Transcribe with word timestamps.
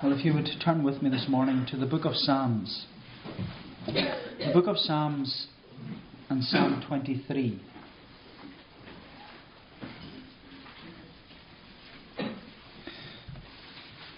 Well, 0.00 0.12
if 0.12 0.24
you 0.24 0.32
would 0.32 0.48
turn 0.64 0.84
with 0.84 1.02
me 1.02 1.10
this 1.10 1.26
morning 1.28 1.66
to 1.72 1.76
the 1.76 1.84
book 1.84 2.04
of 2.04 2.14
Psalms. 2.14 2.86
The 3.84 4.52
book 4.54 4.68
of 4.68 4.76
Psalms 4.76 5.48
and 6.30 6.44
Psalm 6.44 6.84
23. 6.86 7.60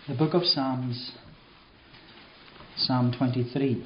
The 0.07 0.15
book 0.19 0.35
of 0.35 0.43
Psalms, 0.43 1.13
Psalm 2.77 3.15
23. 3.17 3.83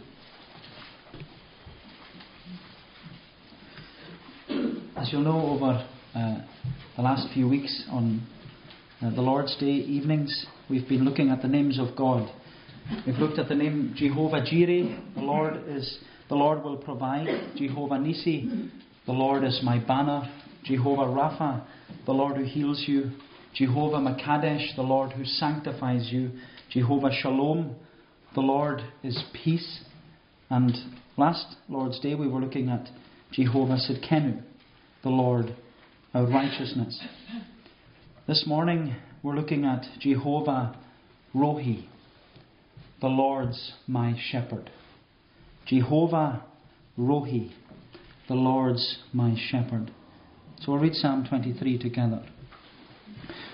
As 4.97 5.13
you'll 5.13 5.23
know, 5.23 5.47
over 5.47 5.89
uh, 6.17 6.41
the 6.97 7.03
last 7.03 7.33
few 7.33 7.49
weeks 7.49 7.85
on 7.89 8.27
uh, 9.01 9.11
the 9.15 9.23
Lord's 9.23 9.57
Day 9.59 9.67
evenings, 9.67 10.47
we've 10.69 10.89
been 10.89 11.05
looking 11.05 11.31
at 11.31 11.43
the 11.43 11.49
names 11.49 11.79
of 11.79 11.97
God. 11.97 12.31
We've 13.07 13.17
looked 13.17 13.39
at 13.39 13.49
the 13.49 13.55
name 13.55 13.95
Jehovah 13.97 14.45
Jireh, 14.45 15.01
the 15.15 15.21
Lord 15.21 15.63
is 15.67 15.99
the 16.29 16.35
Lord 16.35 16.63
will 16.63 16.77
provide. 16.77 17.27
Jehovah 17.57 17.99
Nisi, 17.99 18.71
the 19.07 19.13
Lord 19.13 19.45
is 19.45 19.61
my 19.63 19.79
banner. 19.79 20.31
Jehovah 20.65 21.03
Rapha, 21.03 21.65
the 22.07 22.13
Lord 22.13 22.37
who 22.37 22.45
heals 22.45 22.85
you. 22.87 23.11
Jehovah 23.55 23.99
Makadesh, 23.99 24.75
the 24.75 24.83
Lord 24.83 25.13
who 25.13 25.25
sanctifies 25.25 26.09
you. 26.11 26.31
Jehovah 26.71 27.11
Shalom, 27.13 27.77
the 28.35 28.41
Lord 28.41 28.81
is 29.03 29.23
peace. 29.45 29.81
And 30.49 30.73
last 31.17 31.57
Lord's 31.69 32.01
Day 32.01 32.15
we 32.15 32.27
were 32.27 32.41
looking 32.41 32.71
at 32.71 32.89
Jehovah 33.33 33.77
Sidkenu, 33.77 34.43
the 35.03 35.11
Lord 35.11 35.55
our 36.15 36.27
righteousness. 36.27 37.03
This 38.29 38.45
morning 38.47 38.95
we're 39.25 39.35
looking 39.35 39.65
at 39.65 39.87
Jehovah 40.01 40.77
Rohi, 41.35 41.87
the 43.01 43.07
Lord's 43.07 43.73
my 43.87 44.15
shepherd. 44.31 44.71
Jehovah 45.65 46.45
Rohi, 46.99 47.51
the 48.29 48.35
Lord's 48.35 48.99
my 49.15 49.35
shepherd. 49.35 49.91
So 50.61 50.73
we'll 50.73 50.83
read 50.83 50.95
Psalm 50.95 51.25
23 51.27 51.79
together. 51.79 52.23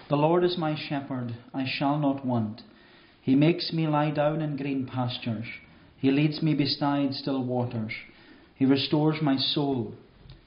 The 0.09 0.17
Lord 0.17 0.43
is 0.43 0.59
my 0.59 0.75
shepherd, 0.77 1.37
I 1.55 1.67
shall 1.69 2.01
not 2.01 2.27
want. 2.27 2.63
He 3.23 3.37
makes 3.37 3.73
me 3.73 3.87
lie 3.87 4.11
down 4.11 4.43
in 4.43 4.57
green 4.57 4.89
pastures. 4.93 5.47
He 5.99 6.11
leads 6.11 6.43
me 6.43 6.55
beside 6.55 7.15
still 7.15 7.45
waters. 7.45 7.93
He 8.57 8.65
restores 8.65 9.23
my 9.23 9.37
soul. 9.37 9.95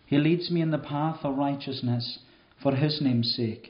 He 0.06 0.18
leads 0.18 0.52
me 0.52 0.60
in 0.60 0.72
the 0.72 0.78
path 0.78 1.20
of 1.24 1.38
righteousness 1.38 2.20
for 2.62 2.76
his 2.76 3.00
name's 3.02 3.34
sake. 3.38 3.70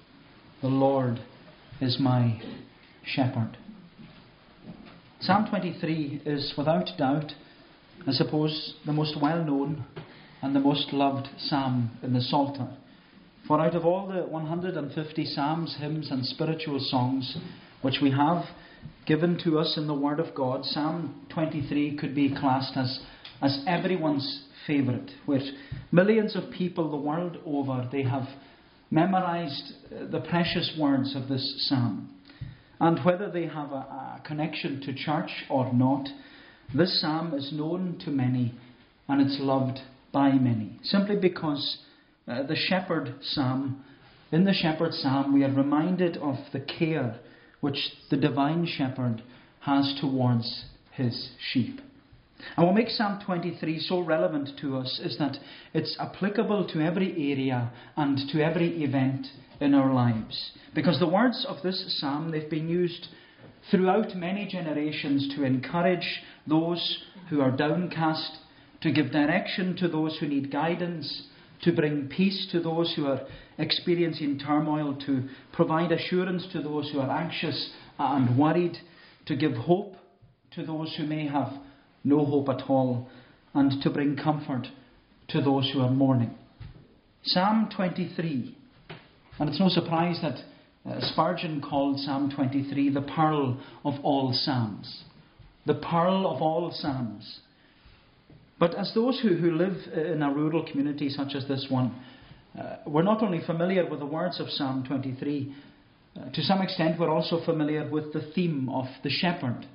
The 0.61 0.67
Lord 0.67 1.19
is 1.79 1.97
my 1.99 2.39
shepherd. 3.03 3.57
Psalm 5.19 5.47
23 5.49 6.21
is 6.23 6.53
without 6.55 6.87
doubt, 6.99 7.31
I 8.07 8.11
suppose, 8.11 8.75
the 8.85 8.93
most 8.93 9.19
well 9.19 9.43
known 9.43 9.83
and 10.43 10.55
the 10.55 10.59
most 10.59 10.93
loved 10.93 11.29
psalm 11.39 11.89
in 12.03 12.13
the 12.13 12.21
Psalter. 12.21 12.67
For 13.47 13.59
out 13.59 13.73
of 13.73 13.85
all 13.85 14.07
the 14.07 14.21
150 14.21 15.25
psalms, 15.25 15.77
hymns, 15.79 16.11
and 16.11 16.23
spiritual 16.27 16.79
songs 16.79 17.37
which 17.81 17.97
we 17.99 18.11
have 18.11 18.43
given 19.07 19.39
to 19.43 19.57
us 19.57 19.73
in 19.77 19.87
the 19.87 19.95
Word 19.95 20.19
of 20.19 20.35
God, 20.35 20.63
Psalm 20.65 21.25
23 21.33 21.97
could 21.97 22.13
be 22.13 22.35
classed 22.35 22.77
as, 22.77 22.99
as 23.41 23.63
everyone's 23.65 24.43
favourite, 24.67 25.09
where 25.25 25.41
millions 25.91 26.35
of 26.35 26.51
people 26.51 26.91
the 26.91 26.97
world 26.97 27.39
over 27.47 27.89
they 27.91 28.03
have 28.03 28.27
memorized 28.91 29.73
uh, 29.85 30.05
the 30.11 30.19
precious 30.19 30.75
words 30.77 31.15
of 31.15 31.27
this 31.27 31.67
psalm. 31.69 32.09
And 32.79 33.03
whether 33.05 33.31
they 33.31 33.47
have 33.47 33.71
a, 33.71 33.75
a 33.75 34.21
connection 34.25 34.81
to 34.81 34.93
church 34.93 35.31
or 35.49 35.73
not, 35.73 36.07
this 36.75 37.01
psalm 37.01 37.33
is 37.33 37.51
known 37.53 37.97
to 38.05 38.11
many 38.11 38.53
and 39.07 39.21
it's 39.21 39.37
loved 39.39 39.79
by 40.11 40.31
many. 40.31 40.79
Simply 40.83 41.15
because 41.15 41.79
uh, 42.27 42.43
the 42.43 42.55
shepherd 42.55 43.15
psalm, 43.21 43.83
in 44.31 44.43
the 44.43 44.53
shepherd 44.53 44.93
psalm, 44.93 45.33
we 45.33 45.43
are 45.43 45.53
reminded 45.53 46.17
of 46.17 46.35
the 46.53 46.59
care 46.59 47.19
which 47.61 47.77
the 48.09 48.17
divine 48.17 48.65
shepherd 48.65 49.21
has 49.61 49.97
towards 50.01 50.65
his 50.91 51.31
sheep. 51.51 51.79
And 52.57 52.65
what 52.65 52.75
makes 52.75 52.97
Psalm 52.97 53.21
23 53.25 53.79
so 53.79 53.99
relevant 53.99 54.49
to 54.61 54.77
us 54.77 54.99
is 55.03 55.17
that 55.17 55.37
it's 55.73 55.95
applicable 55.99 56.67
to 56.69 56.81
every 56.81 57.11
area 57.31 57.71
and 57.95 58.17
to 58.31 58.43
every 58.43 58.83
event 58.83 59.27
in 59.59 59.73
our 59.73 59.93
lives. 59.93 60.51
Because 60.73 60.99
the 60.99 61.07
words 61.07 61.45
of 61.47 61.61
this 61.63 61.99
psalm, 61.99 62.31
they've 62.31 62.49
been 62.49 62.67
used 62.67 63.07
throughout 63.69 64.15
many 64.15 64.47
generations 64.47 65.33
to 65.35 65.43
encourage 65.43 66.21
those 66.47 67.03
who 67.29 67.41
are 67.41 67.51
downcast, 67.51 68.37
to 68.81 68.91
give 68.91 69.11
direction 69.11 69.75
to 69.77 69.87
those 69.87 70.17
who 70.19 70.27
need 70.27 70.51
guidance, 70.51 71.27
to 71.61 71.71
bring 71.71 72.07
peace 72.07 72.47
to 72.51 72.59
those 72.59 72.93
who 72.95 73.05
are 73.05 73.21
experiencing 73.59 74.39
turmoil, 74.39 74.95
to 75.05 75.27
provide 75.53 75.91
assurance 75.91 76.45
to 76.51 76.61
those 76.61 76.89
who 76.91 76.99
are 76.99 77.11
anxious 77.11 77.71
and 77.99 78.37
worried, 78.37 78.77
to 79.27 79.35
give 79.35 79.53
hope 79.53 79.93
to 80.55 80.65
those 80.65 80.93
who 80.97 81.05
may 81.05 81.27
have 81.27 81.53
no 82.03 82.25
hope 82.25 82.49
at 82.49 82.69
all, 82.69 83.09
and 83.53 83.81
to 83.81 83.89
bring 83.89 84.15
comfort 84.15 84.67
to 85.29 85.41
those 85.41 85.69
who 85.73 85.81
are 85.81 85.91
mourning. 85.91 86.35
Psalm 87.23 87.69
23, 87.75 88.57
and 89.39 89.49
it's 89.49 89.59
no 89.59 89.69
surprise 89.69 90.19
that 90.21 90.39
uh, 90.89 90.99
Spurgeon 91.11 91.61
called 91.61 91.99
Psalm 91.99 92.31
23 92.35 92.89
the 92.89 93.01
pearl 93.01 93.59
of 93.85 93.93
all 94.03 94.33
Psalms. 94.33 95.03
The 95.65 95.75
pearl 95.75 96.25
of 96.27 96.41
all 96.41 96.71
Psalms. 96.73 97.39
But 98.59 98.75
as 98.75 98.91
those 98.93 99.19
who, 99.21 99.35
who 99.35 99.51
live 99.51 99.77
in 99.93 100.21
a 100.21 100.33
rural 100.33 100.65
community 100.69 101.09
such 101.09 101.35
as 101.35 101.47
this 101.47 101.67
one, 101.69 101.95
uh, 102.59 102.77
we're 102.85 103.03
not 103.03 103.23
only 103.23 103.41
familiar 103.45 103.87
with 103.87 103.99
the 103.99 104.05
words 104.05 104.39
of 104.39 104.49
Psalm 104.49 104.83
23, 104.87 105.55
uh, 106.15 106.29
to 106.31 106.41
some 106.41 106.61
extent 106.61 106.99
we're 106.99 107.09
also 107.09 107.43
familiar 107.45 107.89
with 107.89 108.11
the 108.13 108.31
theme 108.33 108.69
of 108.69 108.85
the 109.03 109.09
shepherd 109.09 109.65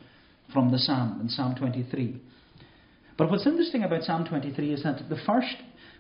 from 0.53 0.71
the 0.71 0.79
Psalm 0.79 1.21
in 1.21 1.29
Psalm 1.29 1.55
23. 1.55 2.21
But 3.17 3.31
what's 3.31 3.47
interesting 3.47 3.83
about 3.83 4.05
Psalm 4.05 4.27
23 4.27 4.73
is 4.73 4.83
that 4.83 5.09
the 5.09 5.19
first 5.27 5.57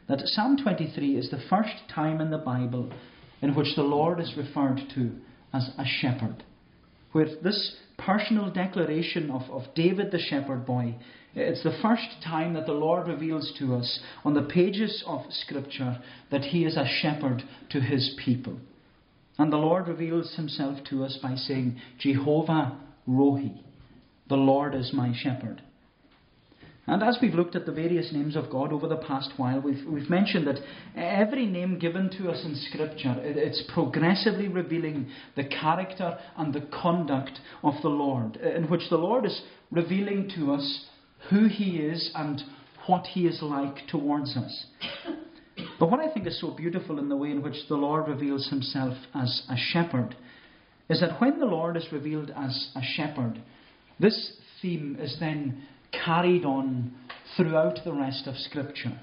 that 0.08 0.20
Psalm 0.24 0.56
23 0.62 1.16
is 1.16 1.30
the 1.30 1.42
first 1.50 1.74
time 1.92 2.20
in 2.20 2.30
the 2.30 2.38
Bible 2.38 2.92
in 3.42 3.54
which 3.54 3.74
the 3.74 3.82
Lord 3.82 4.20
is 4.20 4.34
referred 4.36 4.80
to 4.94 5.10
as 5.52 5.70
a 5.78 5.84
shepherd. 5.84 6.44
With 7.12 7.42
this 7.42 7.76
personal 7.98 8.52
declaration 8.52 9.30
of, 9.30 9.42
of 9.50 9.74
David 9.74 10.12
the 10.12 10.18
shepherd 10.18 10.64
boy, 10.64 10.94
it's 11.34 11.62
the 11.62 11.78
first 11.82 12.22
time 12.24 12.54
that 12.54 12.66
the 12.66 12.72
Lord 12.72 13.08
reveals 13.08 13.52
to 13.58 13.74
us 13.74 14.00
on 14.24 14.34
the 14.34 14.42
pages 14.42 15.02
of 15.06 15.22
Scripture 15.30 15.98
that 16.30 16.42
he 16.42 16.64
is 16.64 16.76
a 16.76 16.88
shepherd 17.02 17.42
to 17.70 17.80
his 17.80 18.16
people. 18.24 18.58
And 19.38 19.52
the 19.52 19.58
Lord 19.58 19.88
reveals 19.88 20.34
himself 20.36 20.78
to 20.90 21.04
us 21.04 21.18
by 21.22 21.34
saying, 21.34 21.80
Jehovah 21.98 22.78
Rohi. 23.08 23.60
The 24.28 24.36
Lord 24.36 24.74
is 24.74 24.92
my 24.92 25.12
shepherd. 25.14 25.62
And 26.88 27.02
as 27.02 27.18
we've 27.20 27.34
looked 27.34 27.56
at 27.56 27.66
the 27.66 27.72
various 27.72 28.12
names 28.12 28.36
of 28.36 28.48
God 28.48 28.72
over 28.72 28.86
the 28.86 28.96
past 28.96 29.32
while, 29.36 29.60
we've, 29.60 29.84
we've 29.88 30.08
mentioned 30.08 30.46
that 30.46 30.60
every 30.96 31.44
name 31.44 31.80
given 31.80 32.10
to 32.10 32.30
us 32.30 32.44
in 32.44 32.54
Scripture, 32.54 33.16
it's 33.18 33.64
progressively 33.74 34.46
revealing 34.46 35.10
the 35.34 35.44
character 35.44 36.16
and 36.36 36.54
the 36.54 36.68
conduct 36.80 37.40
of 37.64 37.74
the 37.82 37.88
Lord, 37.88 38.36
in 38.36 38.70
which 38.70 38.88
the 38.88 38.98
Lord 38.98 39.26
is 39.26 39.42
revealing 39.72 40.30
to 40.36 40.52
us 40.52 40.86
who 41.30 41.48
He 41.48 41.78
is 41.78 42.12
and 42.14 42.40
what 42.86 43.06
He 43.06 43.26
is 43.26 43.42
like 43.42 43.88
towards 43.88 44.36
us. 44.36 44.66
But 45.80 45.90
what 45.90 46.00
I 46.00 46.12
think 46.12 46.28
is 46.28 46.40
so 46.40 46.52
beautiful 46.52 47.00
in 47.00 47.08
the 47.08 47.16
way 47.16 47.32
in 47.32 47.42
which 47.42 47.66
the 47.68 47.74
Lord 47.74 48.06
reveals 48.06 48.48
Himself 48.48 48.96
as 49.12 49.42
a 49.50 49.56
shepherd 49.56 50.14
is 50.88 51.00
that 51.00 51.20
when 51.20 51.40
the 51.40 51.46
Lord 51.46 51.76
is 51.76 51.90
revealed 51.90 52.30
as 52.36 52.70
a 52.76 52.80
shepherd, 52.82 53.42
this 53.98 54.32
theme 54.60 54.96
is 55.00 55.16
then 55.20 55.62
carried 55.92 56.44
on 56.44 56.92
throughout 57.36 57.78
the 57.84 57.92
rest 57.92 58.26
of 58.26 58.36
Scripture. 58.36 59.00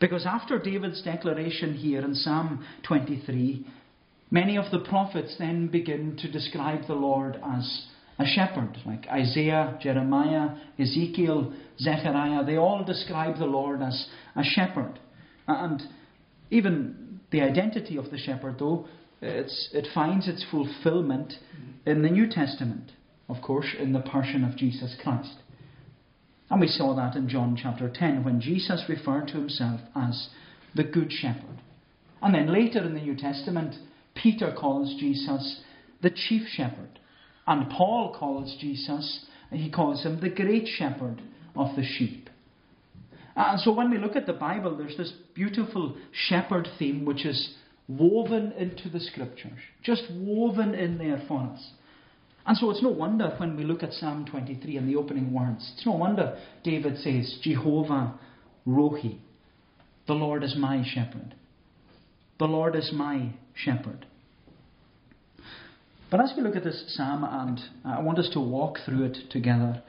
Because 0.00 0.26
after 0.26 0.58
David's 0.58 1.02
declaration 1.02 1.74
here 1.74 2.02
in 2.02 2.14
Psalm 2.14 2.64
23, 2.86 3.66
many 4.30 4.56
of 4.56 4.70
the 4.70 4.78
prophets 4.78 5.36
then 5.38 5.68
begin 5.68 6.16
to 6.18 6.30
describe 6.30 6.86
the 6.86 6.94
Lord 6.94 7.40
as 7.44 7.86
a 8.18 8.24
shepherd, 8.26 8.78
like 8.84 9.06
Isaiah, 9.08 9.78
Jeremiah, 9.80 10.56
Ezekiel, 10.78 11.52
Zechariah. 11.80 12.44
They 12.44 12.56
all 12.56 12.84
describe 12.84 13.38
the 13.38 13.46
Lord 13.46 13.82
as 13.82 14.08
a 14.36 14.42
shepherd. 14.44 14.98
And 15.46 15.82
even 16.50 17.20
the 17.30 17.42
identity 17.42 17.96
of 17.96 18.10
the 18.10 18.18
shepherd, 18.18 18.56
though, 18.58 18.86
it 19.20 19.88
finds 19.94 20.28
its 20.28 20.44
fulfillment 20.50 21.34
in 21.86 22.02
the 22.02 22.10
New 22.10 22.28
Testament, 22.28 22.92
of 23.28 23.42
course, 23.42 23.66
in 23.78 23.92
the 23.92 24.00
person 24.00 24.44
of 24.44 24.56
Jesus 24.56 24.96
Christ. 25.02 25.36
And 26.50 26.60
we 26.60 26.68
saw 26.68 26.94
that 26.96 27.14
in 27.14 27.28
John 27.28 27.58
chapter 27.60 27.90
10 27.92 28.24
when 28.24 28.40
Jesus 28.40 28.84
referred 28.88 29.28
to 29.28 29.34
himself 29.34 29.80
as 29.94 30.28
the 30.74 30.84
Good 30.84 31.12
Shepherd. 31.12 31.60
And 32.22 32.34
then 32.34 32.52
later 32.52 32.82
in 32.82 32.94
the 32.94 33.00
New 33.00 33.16
Testament, 33.16 33.74
Peter 34.14 34.54
calls 34.58 34.98
Jesus 34.98 35.60
the 36.02 36.10
Chief 36.10 36.42
Shepherd. 36.48 36.98
And 37.46 37.70
Paul 37.70 38.14
calls 38.18 38.56
Jesus, 38.60 39.26
he 39.50 39.70
calls 39.70 40.04
him 40.04 40.20
the 40.20 40.30
Great 40.30 40.66
Shepherd 40.66 41.22
of 41.54 41.76
the 41.76 41.84
sheep. 41.84 42.28
And 43.36 43.60
so 43.60 43.72
when 43.72 43.90
we 43.90 43.98
look 43.98 44.16
at 44.16 44.26
the 44.26 44.32
Bible, 44.32 44.76
there's 44.76 44.96
this 44.96 45.12
beautiful 45.34 45.96
shepherd 46.12 46.66
theme 46.78 47.04
which 47.04 47.24
is 47.24 47.54
woven 47.86 48.52
into 48.52 48.88
the 48.88 49.00
scriptures, 49.00 49.58
just 49.82 50.02
woven 50.10 50.74
in 50.74 50.98
there 50.98 51.22
for 51.28 51.40
us. 51.40 51.70
And 52.48 52.56
so 52.56 52.70
it's 52.70 52.82
no 52.82 52.88
wonder 52.88 53.34
when 53.36 53.58
we 53.58 53.64
look 53.64 53.82
at 53.82 53.92
Psalm 53.92 54.24
23 54.24 54.78
and 54.78 54.88
the 54.88 54.96
opening 54.96 55.34
words, 55.34 55.70
it's 55.76 55.84
no 55.84 55.92
wonder 55.92 56.40
David 56.64 56.96
says, 56.96 57.38
Jehovah 57.42 58.18
Rohi, 58.66 59.18
the 60.06 60.14
Lord 60.14 60.42
is 60.42 60.56
my 60.56 60.82
shepherd. 60.82 61.34
The 62.38 62.46
Lord 62.46 62.74
is 62.74 62.90
my 62.90 63.34
shepherd. 63.54 64.06
But 66.10 66.22
as 66.22 66.32
we 66.34 66.42
look 66.42 66.56
at 66.56 66.64
this 66.64 66.84
psalm, 66.96 67.22
and 67.22 67.60
uh, 67.84 67.98
I 67.98 68.00
want 68.00 68.18
us 68.18 68.30
to 68.32 68.40
walk 68.40 68.78
through 68.86 69.04
it 69.04 69.18
together, 69.30 69.82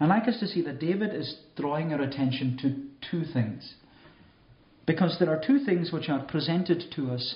I'd 0.00 0.08
like 0.08 0.26
us 0.26 0.40
to 0.40 0.46
see 0.46 0.62
that 0.62 0.80
David 0.80 1.14
is 1.14 1.36
drawing 1.54 1.92
our 1.92 2.00
attention 2.00 2.56
to 2.62 3.10
two 3.10 3.30
things. 3.30 3.74
Because 4.86 5.18
there 5.18 5.28
are 5.28 5.42
two 5.46 5.66
things 5.66 5.92
which 5.92 6.08
are 6.08 6.24
presented 6.24 6.84
to 6.96 7.10
us 7.10 7.34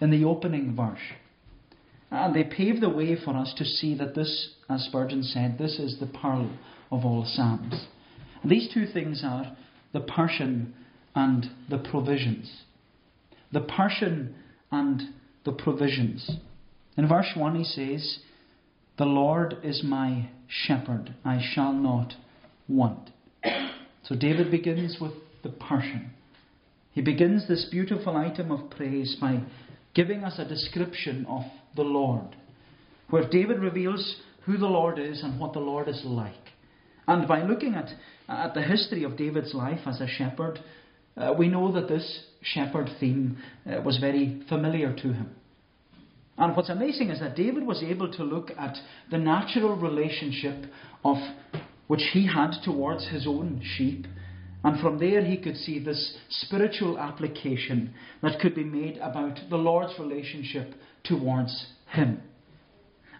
in 0.00 0.10
the 0.10 0.24
opening 0.24 0.74
verse. 0.74 0.96
And 2.10 2.34
they 2.34 2.44
pave 2.44 2.80
the 2.80 2.88
way 2.88 3.16
for 3.22 3.36
us 3.36 3.52
to 3.58 3.64
see 3.64 3.94
that 3.96 4.14
this, 4.14 4.54
as 4.68 4.84
Spurgeon 4.84 5.22
said, 5.22 5.58
this 5.58 5.78
is 5.78 5.98
the 6.00 6.06
pearl 6.06 6.50
of 6.90 7.04
all 7.04 7.24
Psalms. 7.26 7.86
And 8.42 8.50
these 8.50 8.72
two 8.72 8.86
things 8.86 9.22
are 9.24 9.56
the 9.92 10.00
person 10.00 10.74
and 11.14 11.46
the 11.68 11.78
provisions. 11.78 12.62
The 13.52 13.60
person 13.60 14.34
and 14.70 15.02
the 15.44 15.52
provisions. 15.52 16.30
In 16.96 17.08
verse 17.08 17.32
1, 17.34 17.56
he 17.56 17.64
says, 17.64 18.18
The 18.96 19.04
Lord 19.04 19.56
is 19.62 19.82
my 19.84 20.30
shepherd, 20.48 21.14
I 21.24 21.40
shall 21.54 21.72
not 21.72 22.14
want. 22.68 23.10
So 24.02 24.14
David 24.14 24.50
begins 24.50 24.96
with 25.00 25.12
the 25.42 25.50
person. 25.50 26.10
He 26.92 27.02
begins 27.02 27.46
this 27.46 27.66
beautiful 27.70 28.16
item 28.16 28.50
of 28.50 28.70
praise 28.70 29.16
by 29.20 29.42
giving 29.94 30.24
us 30.24 30.38
a 30.38 30.48
description 30.48 31.26
of 31.28 31.42
the 31.76 31.82
Lord, 31.82 32.36
where 33.10 33.28
David 33.28 33.58
reveals 33.58 34.16
who 34.44 34.56
the 34.56 34.66
Lord 34.66 34.98
is 34.98 35.22
and 35.22 35.38
what 35.38 35.52
the 35.52 35.58
Lord 35.60 35.88
is 35.88 36.02
like. 36.04 36.34
And 37.06 37.26
by 37.26 37.42
looking 37.42 37.74
at, 37.74 37.90
at 38.28 38.54
the 38.54 38.62
history 38.62 39.04
of 39.04 39.16
David's 39.16 39.54
life 39.54 39.80
as 39.86 40.00
a 40.00 40.06
shepherd, 40.06 40.60
uh, 41.16 41.34
we 41.36 41.48
know 41.48 41.72
that 41.72 41.88
this 41.88 42.24
shepherd 42.42 42.88
theme 43.00 43.38
uh, 43.66 43.80
was 43.80 43.98
very 43.98 44.42
familiar 44.48 44.94
to 44.94 45.12
him. 45.12 45.30
And 46.36 46.56
what's 46.56 46.68
amazing 46.68 47.10
is 47.10 47.20
that 47.20 47.34
David 47.34 47.66
was 47.66 47.82
able 47.82 48.12
to 48.12 48.22
look 48.22 48.50
at 48.56 48.76
the 49.10 49.18
natural 49.18 49.74
relationship 49.74 50.70
of 51.04 51.16
which 51.88 52.02
he 52.12 52.26
had 52.26 52.52
towards 52.64 53.08
his 53.08 53.26
own 53.26 53.60
sheep 53.76 54.06
and 54.64 54.80
from 54.80 54.98
there, 54.98 55.24
he 55.24 55.36
could 55.36 55.56
see 55.56 55.78
this 55.78 56.16
spiritual 56.28 56.98
application 56.98 57.94
that 58.22 58.40
could 58.40 58.54
be 58.54 58.64
made 58.64 58.98
about 58.98 59.38
the 59.50 59.56
Lord's 59.56 59.98
relationship 59.98 60.74
towards 61.04 61.66
him. 61.90 62.22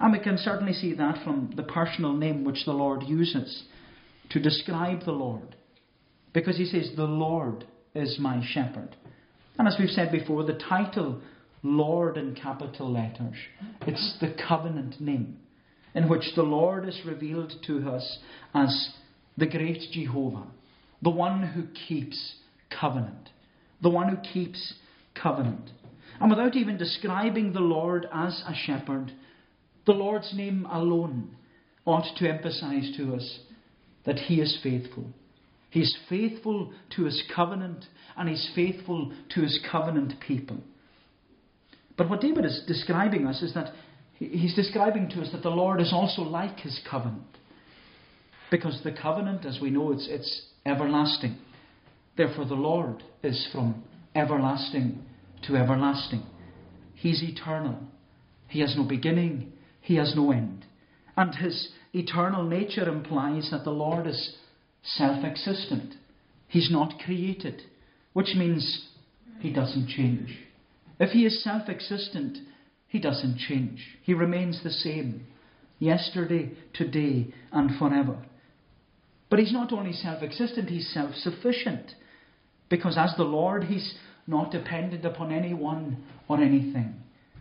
And 0.00 0.12
we 0.12 0.20
can 0.20 0.38
certainly 0.38 0.72
see 0.72 0.94
that 0.94 1.24
from 1.24 1.52
the 1.56 1.62
personal 1.62 2.12
name 2.12 2.44
which 2.44 2.64
the 2.64 2.72
Lord 2.72 3.02
uses 3.02 3.64
to 4.30 4.40
describe 4.40 5.04
the 5.04 5.12
Lord. 5.12 5.56
Because 6.32 6.56
he 6.56 6.66
says, 6.66 6.92
The 6.96 7.04
Lord 7.04 7.64
is 7.94 8.18
my 8.20 8.44
shepherd. 8.46 8.94
And 9.58 9.66
as 9.66 9.76
we've 9.78 9.88
said 9.88 10.12
before, 10.12 10.44
the 10.44 10.60
title 10.68 11.20
Lord 11.64 12.16
in 12.16 12.36
capital 12.36 12.92
letters, 12.92 13.36
it's 13.86 14.18
the 14.20 14.36
covenant 14.46 15.00
name 15.00 15.38
in 15.94 16.08
which 16.08 16.34
the 16.36 16.42
Lord 16.42 16.86
is 16.86 17.00
revealed 17.04 17.52
to 17.66 17.90
us 17.90 18.18
as 18.54 18.90
the 19.36 19.46
great 19.46 19.80
Jehovah 19.90 20.46
the 21.02 21.10
one 21.10 21.42
who 21.42 21.64
keeps 21.88 22.34
covenant. 22.70 23.30
The 23.82 23.90
one 23.90 24.08
who 24.08 24.16
keeps 24.32 24.74
covenant. 25.20 25.70
And 26.20 26.30
without 26.30 26.56
even 26.56 26.76
describing 26.76 27.52
the 27.52 27.60
Lord 27.60 28.06
as 28.12 28.42
a 28.46 28.54
shepherd, 28.54 29.12
the 29.86 29.92
Lord's 29.92 30.32
name 30.34 30.66
alone 30.70 31.36
ought 31.84 32.16
to 32.16 32.28
emphasize 32.28 32.92
to 32.96 33.14
us 33.14 33.40
that 34.04 34.18
He 34.18 34.40
is 34.40 34.58
faithful. 34.62 35.06
He 35.70 35.80
is 35.80 35.96
faithful 36.08 36.72
to 36.96 37.04
His 37.04 37.22
covenant 37.34 37.86
and 38.16 38.28
He's 38.28 38.50
faithful 38.54 39.12
to 39.30 39.40
His 39.42 39.60
covenant 39.70 40.14
people. 40.20 40.58
But 41.96 42.08
what 42.10 42.20
David 42.20 42.44
is 42.44 42.62
describing 42.66 43.26
us 43.26 43.42
is 43.42 43.54
that 43.54 43.72
he's 44.18 44.54
describing 44.54 45.08
to 45.10 45.20
us 45.20 45.30
that 45.32 45.42
the 45.42 45.50
Lord 45.50 45.80
is 45.80 45.92
also 45.92 46.22
like 46.22 46.58
His 46.58 46.80
covenant. 46.88 47.38
Because 48.50 48.80
the 48.82 48.92
covenant, 48.92 49.44
as 49.44 49.58
we 49.60 49.70
know, 49.70 49.92
it's, 49.92 50.08
it's 50.10 50.46
everlasting. 50.64 51.36
Therefore, 52.16 52.44
the 52.44 52.54
Lord 52.54 53.02
is 53.22 53.48
from 53.52 53.84
everlasting 54.14 55.04
to 55.46 55.56
everlasting. 55.56 56.22
He's 56.94 57.22
eternal. 57.22 57.78
He 58.48 58.60
has 58.60 58.74
no 58.76 58.84
beginning, 58.84 59.52
He 59.80 59.96
has 59.96 60.14
no 60.16 60.32
end. 60.32 60.64
And 61.16 61.34
His 61.34 61.70
eternal 61.92 62.44
nature 62.44 62.88
implies 62.88 63.50
that 63.50 63.64
the 63.64 63.70
Lord 63.70 64.06
is 64.06 64.36
self 64.82 65.24
existent. 65.24 65.94
He's 66.48 66.70
not 66.70 66.98
created, 67.04 67.62
which 68.12 68.34
means 68.36 68.88
He 69.40 69.52
doesn't 69.52 69.88
change. 69.88 70.38
If 70.98 71.10
He 71.10 71.26
is 71.26 71.42
self 71.44 71.68
existent, 71.68 72.38
He 72.88 72.98
doesn't 72.98 73.38
change. 73.38 73.84
He 74.02 74.14
remains 74.14 74.62
the 74.62 74.70
same 74.70 75.26
yesterday, 75.78 76.52
today, 76.74 77.32
and 77.52 77.78
forever. 77.78 78.18
But 79.30 79.38
he's 79.38 79.52
not 79.52 79.72
only 79.72 79.92
self 79.92 80.22
existent, 80.22 80.70
he's 80.70 80.92
self 80.92 81.14
sufficient. 81.14 81.92
Because 82.68 82.96
as 82.98 83.14
the 83.16 83.24
Lord, 83.24 83.64
he's 83.64 83.94
not 84.28 84.52
dependent 84.52 85.04
upon 85.04 85.32
anyone 85.32 86.04
or 86.28 86.40
anything. 86.40 86.94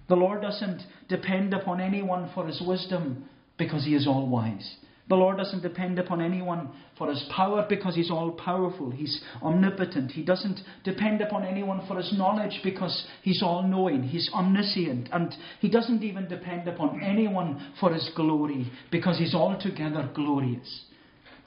The 0.07 0.15
Lord 0.15 0.41
doesn't 0.41 0.81
depend 1.09 1.53
upon 1.53 1.81
anyone 1.81 2.31
for 2.33 2.47
his 2.47 2.61
wisdom 2.65 3.25
because 3.57 3.85
he 3.85 3.93
is 3.93 4.07
all 4.07 4.27
wise. 4.27 4.77
The 5.09 5.15
Lord 5.15 5.37
doesn't 5.37 5.61
depend 5.61 5.99
upon 5.99 6.21
anyone 6.21 6.69
for 6.97 7.09
his 7.09 7.23
power 7.33 7.65
because 7.67 7.95
he's 7.95 8.11
all 8.11 8.31
powerful. 8.31 8.91
He's 8.91 9.21
omnipotent. 9.41 10.11
He 10.11 10.23
doesn't 10.23 10.59
depend 10.83 11.21
upon 11.21 11.45
anyone 11.45 11.85
for 11.87 11.97
his 11.97 12.13
knowledge 12.17 12.59
because 12.63 13.05
he's 13.21 13.41
all 13.41 13.63
knowing. 13.63 14.03
He's 14.03 14.29
omniscient. 14.33 15.09
And 15.13 15.33
he 15.61 15.69
doesn't 15.69 16.03
even 16.03 16.27
depend 16.27 16.67
upon 16.67 17.01
anyone 17.01 17.73
for 17.79 17.93
his 17.93 18.09
glory 18.15 18.69
because 18.91 19.17
he's 19.17 19.33
altogether 19.33 20.09
glorious. 20.13 20.86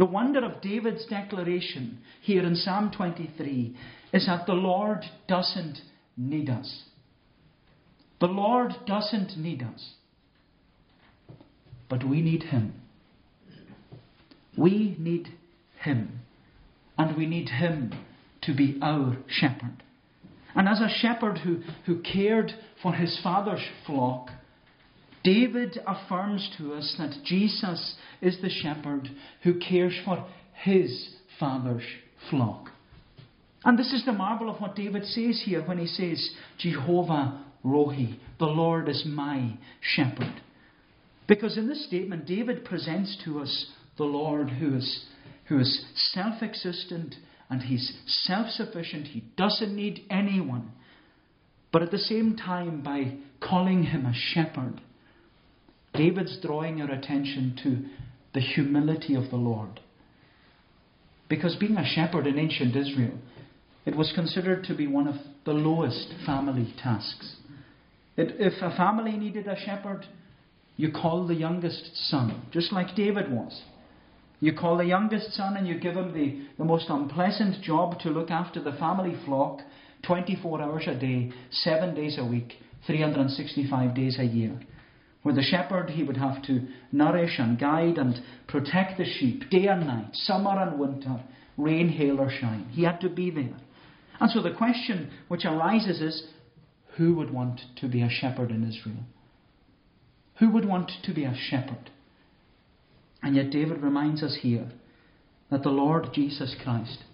The 0.01 0.07
wonder 0.07 0.43
of 0.43 0.63
David's 0.63 1.05
declaration 1.05 1.99
here 2.23 2.43
in 2.43 2.57
Psalm 2.57 2.91
23 2.91 3.77
is 4.15 4.25
that 4.25 4.47
the 4.47 4.55
Lord 4.55 5.05
doesn't 5.29 5.77
need 6.17 6.49
us. 6.49 6.85
The 8.19 8.27
Lord 8.27 8.73
doesn't 8.87 9.37
need 9.37 9.63
us. 9.63 9.91
But 11.91 12.09
we 12.09 12.23
need 12.23 12.45
Him. 12.45 12.73
We 14.57 14.97
need 14.99 15.29
Him. 15.83 16.21
And 16.97 17.15
we 17.15 17.27
need 17.27 17.51
Him 17.51 17.93
to 18.45 18.55
be 18.55 18.79
our 18.81 19.19
shepherd. 19.29 19.83
And 20.55 20.67
as 20.67 20.81
a 20.81 20.89
shepherd 20.89 21.41
who, 21.41 21.61
who 21.85 22.01
cared 22.01 22.55
for 22.83 22.95
his 22.95 23.21
father's 23.23 23.67
flock, 23.85 24.31
David 25.23 25.79
affirms 25.87 26.49
to 26.59 26.75
us 26.75 26.95
that 26.99 27.25
Jesus 27.25 27.97
is 28.21 28.41
the 28.41 28.49
shepherd 28.49 29.09
who 29.43 29.59
cares 29.59 29.99
for 30.05 30.27
his 30.55 31.11
father's 31.39 31.85
flock. 32.31 32.71
And 33.65 33.79
this 33.79 33.93
is 33.93 34.05
the 34.07 34.13
marvel 34.13 34.49
of 34.49 34.61
what 34.61 34.77
David 34.77 35.05
says 35.05 35.43
here 35.45 35.63
when 35.63 35.79
he 35.79 35.87
says, 35.87 36.31
Jehovah 36.59 37.45
Rohi, 37.65 38.19
the 38.39 38.47
Lord 38.47 38.89
is 38.89 39.05
my 39.07 39.59
shepherd. 39.81 40.41
Because 41.29 41.59
in 41.59 41.69
this 41.69 41.87
statement, 41.87 42.27
David 42.27 42.65
presents 42.65 43.17
to 43.25 43.41
us 43.41 43.67
the 43.99 44.05
Lord 44.05 44.49
who 44.49 44.77
is, 44.77 45.05
who 45.47 45.61
is 45.61 45.85
self 45.95 46.43
existent 46.43 47.15
and 47.51 47.63
he's 47.63 47.93
self 48.07 48.49
sufficient. 48.49 49.09
He 49.09 49.25
doesn't 49.37 49.75
need 49.77 50.07
anyone. 50.09 50.73
But 51.73 51.83
at 51.83 51.91
the 51.91 51.99
same 51.99 52.37
time, 52.37 52.83
by 52.83 53.19
calling 53.41 53.85
him 53.85 54.07
a 54.07 54.15
shepherd, 54.15 54.81
David's 55.95 56.39
drawing 56.41 56.81
our 56.81 56.91
attention 56.91 57.59
to 57.63 57.85
the 58.33 58.41
humility 58.41 59.15
of 59.15 59.31
the 59.31 59.37
Lord. 59.37 59.81
Because 61.29 61.57
being 61.57 61.77
a 61.77 61.87
shepherd 61.87 62.27
in 62.27 62.39
ancient 62.39 62.77
Israel, 62.77 63.19
it 63.87 63.97
was 63.97 64.13
considered 64.15 64.65
to 64.65 64.75
be 64.75 64.87
one 64.87 65.09
of 65.09 65.17
the 65.45 65.53
lowest 65.53 66.13
family 66.27 66.73
tasks. 66.83 67.37
It, 68.17 68.35
if 68.39 68.63
a 68.63 68.77
family 68.77 69.13
needed 69.13 69.47
a 69.47 69.59
shepherd, 69.59 70.07
you 70.77 70.91
call 70.93 71.27
the 71.27 71.35
youngest 71.35 71.91
son, 72.09 72.43
just 72.53 72.73
like 72.73 72.97
David 72.97 73.31
was. 73.31 73.63
You 74.41 74.55
call 74.55 74.79
the 74.79 74.85
youngest 74.85 75.33
son 75.35 75.57
and 75.57 75.69
you 75.69 75.79
give 75.79 75.95
him 75.95 76.13
the, 76.15 76.47
the 76.59 76.65
most 76.65 76.87
unpleasant 76.89 77.63
job 77.63 78.01
to 78.01 78.11
look 78.11 78.31
after 78.31 78.63
the 78.63 78.73
family 78.73 79.15
flock 79.27 79.61
24 80.07 80.63
hours 80.63 80.85
a 80.87 80.99
day, 80.99 81.31
7 81.51 81.95
days 81.95 82.17
a 82.19 82.25
week, 82.25 82.55
365 82.87 83.95
days 83.95 84.19
a 84.19 84.25
year. 84.25 84.59
Where 85.23 85.35
the 85.35 85.43
shepherd, 85.43 85.91
he 85.91 86.03
would 86.03 86.17
have 86.17 86.43
to 86.45 86.67
nourish 86.93 87.39
and 87.39 87.59
guide 87.59 87.99
and 87.99 88.21
protect 88.49 88.97
the 88.97 89.05
sheep 89.05 89.51
day 89.51 89.67
and 89.67 89.87
night, 89.87 90.11
summer 90.15 90.59
and 90.59 90.79
winter, 90.79 91.23
rain, 91.59 91.91
hail, 91.91 92.21
or 92.21 92.31
shine. 92.31 92.69
He 92.71 92.85
had 92.85 93.01
to 93.03 93.11
be 93.11 93.31
there. 93.31 93.57
And 94.19 94.31
so 94.31 94.43
the 94.43 94.55
question 94.55 95.11
which 95.29 95.45
arises 95.45 96.01
is 96.01 96.27
who 96.97 97.15
would 97.15 97.33
want 97.33 97.61
to 97.81 97.89
be 97.89 98.03
a 98.03 98.11
shepherd 98.11 98.51
in 98.51 98.67
Israel? 98.69 99.05
Who 100.39 100.51
would 100.51 100.65
want 100.65 100.91
to 101.05 101.15
be 101.15 101.25
a 101.25 101.37
shepherd? 101.51 101.91
And 103.23 103.37
yet, 103.37 103.51
David 103.51 103.83
reminds 103.83 104.23
us 104.23 104.39
here 104.41 104.71
that 105.51 105.63
the 105.63 105.69
Lord 105.69 106.09
Jesus 106.15 106.57
Christ 106.63 107.05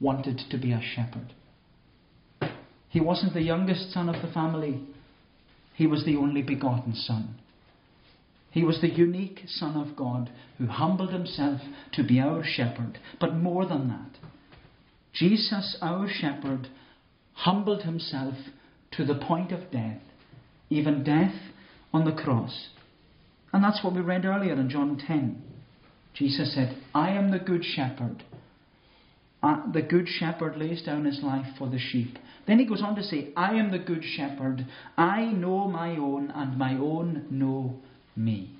wanted 0.00 0.40
to 0.50 0.58
be 0.58 0.72
a 0.72 0.80
shepherd. 0.80 1.34
He 2.88 3.00
wasn't 3.00 3.34
the 3.34 3.42
youngest 3.42 3.92
son 3.92 4.08
of 4.08 4.22
the 4.22 4.32
family, 4.32 4.82
he 5.78 5.86
was 5.86 6.04
the 6.04 6.16
only 6.16 6.42
begotten 6.42 6.92
Son. 6.92 7.36
He 8.50 8.64
was 8.64 8.80
the 8.80 8.90
unique 8.90 9.42
Son 9.46 9.76
of 9.76 9.94
God 9.94 10.28
who 10.58 10.66
humbled 10.66 11.12
himself 11.12 11.60
to 11.92 12.02
be 12.02 12.18
our 12.18 12.42
shepherd. 12.44 12.98
But 13.20 13.36
more 13.36 13.64
than 13.64 13.86
that, 13.86 14.18
Jesus, 15.12 15.78
our 15.80 16.08
shepherd, 16.08 16.66
humbled 17.32 17.82
himself 17.82 18.34
to 18.96 19.04
the 19.04 19.14
point 19.14 19.52
of 19.52 19.70
death, 19.70 20.00
even 20.68 21.04
death 21.04 21.36
on 21.92 22.04
the 22.04 22.22
cross. 22.24 22.70
And 23.52 23.62
that's 23.62 23.84
what 23.84 23.94
we 23.94 24.00
read 24.00 24.24
earlier 24.24 24.54
in 24.54 24.68
John 24.68 25.00
10. 25.06 25.40
Jesus 26.12 26.56
said, 26.56 26.76
I 26.92 27.10
am 27.10 27.30
the 27.30 27.38
good 27.38 27.64
shepherd. 27.64 28.24
Uh, 29.42 29.70
the 29.72 29.82
good 29.82 30.08
shepherd 30.08 30.56
lays 30.56 30.82
down 30.82 31.04
his 31.04 31.20
life 31.22 31.46
for 31.58 31.68
the 31.68 31.78
sheep. 31.78 32.18
Then 32.46 32.58
he 32.58 32.66
goes 32.66 32.82
on 32.82 32.96
to 32.96 33.02
say, 33.02 33.28
I 33.36 33.54
am 33.54 33.70
the 33.70 33.78
good 33.78 34.02
shepherd. 34.02 34.66
I 34.96 35.26
know 35.26 35.68
my 35.68 35.90
own, 35.90 36.32
and 36.34 36.58
my 36.58 36.74
own 36.74 37.26
know 37.30 37.76
me. 38.16 38.50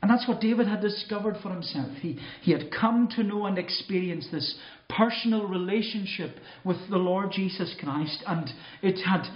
And 0.00 0.10
that's 0.10 0.28
what 0.28 0.40
David 0.40 0.68
had 0.68 0.80
discovered 0.80 1.36
for 1.42 1.50
himself. 1.50 1.88
He, 2.00 2.18
he 2.42 2.52
had 2.52 2.70
come 2.70 3.08
to 3.16 3.22
know 3.22 3.46
and 3.46 3.58
experience 3.58 4.28
this 4.30 4.54
personal 4.88 5.48
relationship 5.48 6.36
with 6.62 6.76
the 6.90 6.98
Lord 6.98 7.32
Jesus 7.32 7.74
Christ, 7.80 8.22
and 8.26 8.50
it 8.82 9.00
had, 9.04 9.26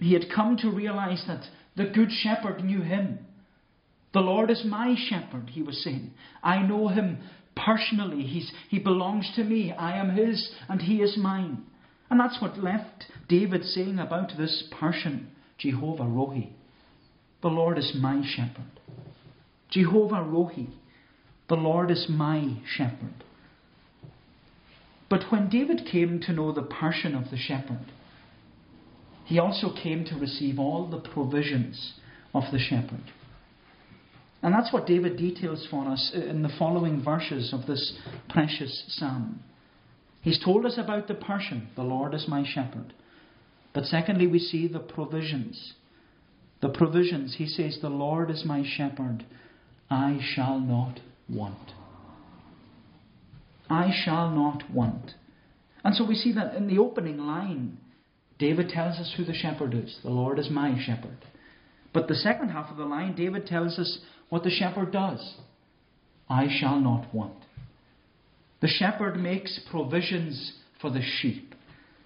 he 0.00 0.12
had 0.12 0.26
come 0.34 0.56
to 0.58 0.70
realize 0.70 1.22
that 1.26 1.44
the 1.76 1.90
Good 1.92 2.10
Shepherd 2.10 2.64
knew 2.64 2.80
him. 2.80 3.18
The 4.12 4.20
Lord 4.20 4.50
is 4.50 4.62
my 4.64 4.94
shepherd, 5.08 5.50
he 5.50 5.62
was 5.62 5.82
saying. 5.82 6.12
I 6.42 6.62
know 6.62 6.86
him 6.86 7.18
personally. 7.56 8.22
He's, 8.22 8.52
he 8.68 8.78
belongs 8.78 9.30
to 9.36 9.44
me. 9.44 9.72
I 9.72 9.96
am 9.98 10.16
his, 10.16 10.50
and 10.68 10.82
he 10.82 10.96
is 10.96 11.16
mine. 11.16 11.62
And 12.10 12.20
that's 12.20 12.40
what 12.40 12.62
left 12.62 13.06
David 13.28 13.64
saying 13.64 13.98
about 13.98 14.32
this 14.36 14.64
person, 14.78 15.28
Jehovah 15.58 16.04
Rohi. 16.04 16.50
The 17.42 17.48
Lord 17.48 17.78
is 17.78 17.92
my 17.98 18.22
shepherd. 18.24 18.80
Jehovah 19.70 20.16
Rohi. 20.16 20.68
The 21.48 21.56
Lord 21.56 21.90
is 21.90 22.06
my 22.08 22.58
shepherd. 22.66 23.24
But 25.10 25.30
when 25.30 25.48
David 25.48 25.82
came 25.90 26.20
to 26.20 26.32
know 26.32 26.52
the 26.52 26.62
person 26.62 27.14
of 27.14 27.30
the 27.30 27.36
shepherd, 27.36 27.92
he 29.24 29.38
also 29.38 29.72
came 29.72 30.04
to 30.06 30.16
receive 30.16 30.58
all 30.58 30.86
the 30.86 30.98
provisions 30.98 31.94
of 32.34 32.44
the 32.52 32.58
shepherd. 32.58 33.12
And 34.44 34.52
that's 34.52 34.74
what 34.74 34.86
David 34.86 35.16
details 35.16 35.66
for 35.70 35.88
us 35.88 36.12
in 36.14 36.42
the 36.42 36.52
following 36.58 37.02
verses 37.02 37.54
of 37.54 37.66
this 37.66 37.94
precious 38.28 38.84
psalm. 38.88 39.42
He's 40.20 40.38
told 40.44 40.66
us 40.66 40.76
about 40.76 41.08
the 41.08 41.14
person, 41.14 41.68
the 41.76 41.82
Lord 41.82 42.12
is 42.12 42.28
my 42.28 42.44
shepherd. 42.46 42.92
But 43.72 43.86
secondly, 43.86 44.26
we 44.26 44.38
see 44.38 44.68
the 44.68 44.80
provisions. 44.80 45.72
The 46.60 46.68
provisions. 46.68 47.36
He 47.38 47.46
says, 47.46 47.78
The 47.80 47.88
Lord 47.88 48.30
is 48.30 48.44
my 48.44 48.62
shepherd, 48.66 49.24
I 49.88 50.18
shall 50.34 50.60
not 50.60 51.00
want. 51.26 51.72
I 53.70 53.92
shall 54.04 54.28
not 54.28 54.70
want. 54.70 55.12
And 55.84 55.94
so 55.94 56.06
we 56.06 56.16
see 56.16 56.32
that 56.34 56.54
in 56.54 56.66
the 56.66 56.78
opening 56.78 57.16
line, 57.16 57.78
David 58.38 58.68
tells 58.68 58.98
us 58.98 59.14
who 59.16 59.24
the 59.24 59.32
shepherd 59.32 59.72
is. 59.72 60.00
The 60.02 60.10
Lord 60.10 60.38
is 60.38 60.50
my 60.50 60.78
shepherd. 60.84 61.16
But 61.94 62.08
the 62.08 62.14
second 62.14 62.50
half 62.50 62.70
of 62.70 62.76
the 62.76 62.84
line, 62.84 63.14
David 63.14 63.46
tells 63.46 63.78
us 63.78 64.00
what 64.34 64.42
the 64.42 64.50
shepherd 64.50 64.90
does. 64.90 65.36
I 66.28 66.48
shall 66.58 66.80
not 66.80 67.14
want. 67.14 67.36
The 68.62 68.66
shepherd 68.66 69.16
makes 69.16 69.60
provisions 69.70 70.54
for 70.80 70.90
the 70.90 71.02
sheep 71.20 71.54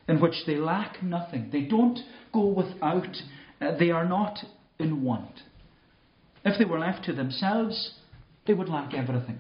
in 0.07 0.21
which 0.21 0.35
they 0.47 0.57
lack 0.57 1.03
nothing. 1.03 1.49
They 1.51 1.63
don't 1.63 1.99
go 2.35 2.49
without, 2.49 3.17
uh, 3.63 3.79
they 3.79 3.91
are 3.91 4.07
not 4.07 4.41
in 4.79 5.03
want. 5.03 5.41
If 6.45 6.59
they 6.59 6.67
were 6.67 6.79
left 6.79 7.07
to 7.07 7.15
themselves, 7.15 7.95
they 8.47 8.53
would 8.53 8.69
lack 8.69 8.93
everything. 8.93 9.39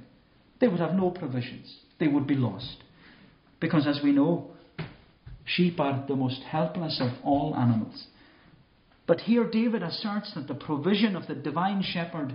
They 0.58 0.68
would 0.68 0.80
have 0.80 0.94
no 0.94 1.10
provisions. 1.10 1.80
They 2.00 2.08
would 2.08 2.26
be 2.26 2.36
lost. 2.36 2.78
Because 3.60 3.86
as 3.86 4.00
we 4.02 4.12
know, 4.12 4.52
sheep 5.44 5.78
are 5.78 6.06
the 6.08 6.16
most 6.16 6.40
helpless 6.40 7.02
of 7.02 7.10
all 7.22 7.54
animals. 7.54 8.06
But 9.06 9.20
here 9.20 9.44
David 9.44 9.82
asserts 9.82 10.32
that 10.34 10.48
the 10.48 10.54
provision 10.54 11.16
of 11.16 11.26
the 11.26 11.34
divine 11.34 11.82
shepherd 11.82 12.32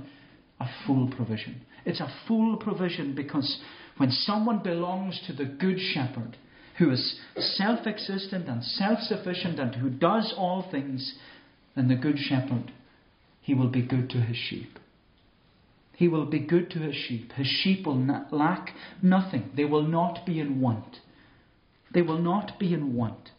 a 0.60 0.68
full 0.86 1.10
provision. 1.16 1.62
It's 1.86 2.00
a 2.00 2.14
full 2.28 2.58
provision 2.58 3.16
because 3.16 3.60
when 3.98 4.12
someone 4.12 4.60
belongs 4.64 5.20
to 5.28 5.34
the 5.34 5.46
Good 5.46 5.80
Shepherd, 5.80 6.38
who 6.78 6.92
is 6.92 7.20
self 7.38 7.86
existent 7.86 8.48
and 8.48 8.64
self 8.64 9.00
sufficient 9.00 9.60
and 9.60 9.76
who 9.76 9.90
does 9.90 10.34
all 10.38 10.68
things, 10.72 11.16
then 11.76 11.88
the 11.88 11.96
Good 11.96 12.18
Shepherd, 12.18 12.72
he 13.42 13.54
will 13.54 13.70
be 13.70 13.82
good 13.82 14.10
to 14.12 14.22
his 14.22 14.38
sheep. 14.38 14.80
He 15.96 16.08
will 16.08 16.26
be 16.26 16.40
good 16.40 16.72
to 16.72 16.80
his 16.80 16.96
sheep. 16.96 17.34
His 17.34 17.48
sheep 17.48 17.86
will 17.86 17.96
not 17.96 18.34
lack 18.34 18.72
nothing. 19.02 19.52
They 19.56 19.66
will 19.66 19.84
not 19.84 20.26
be 20.26 20.40
in 20.40 20.60
want. 20.60 20.98
They 21.94 22.02
will 22.02 22.18
not 22.18 22.58
be 22.60 22.74
in 22.74 22.96
want. 22.96 23.30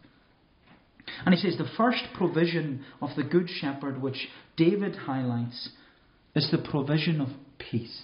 And 1.25 1.35
he 1.35 1.41
says 1.41 1.59
the 1.59 1.71
first 1.77 2.05
provision 2.15 2.85
of 3.01 3.11
the 3.17 3.25
Good 3.25 3.49
Shepherd, 3.49 4.01
which 4.01 4.29
David 4.57 4.95
highlights, 4.95 5.71
is 6.35 6.51
the 6.51 6.59
provision 6.59 7.21
of 7.21 7.29
peace. 7.59 8.03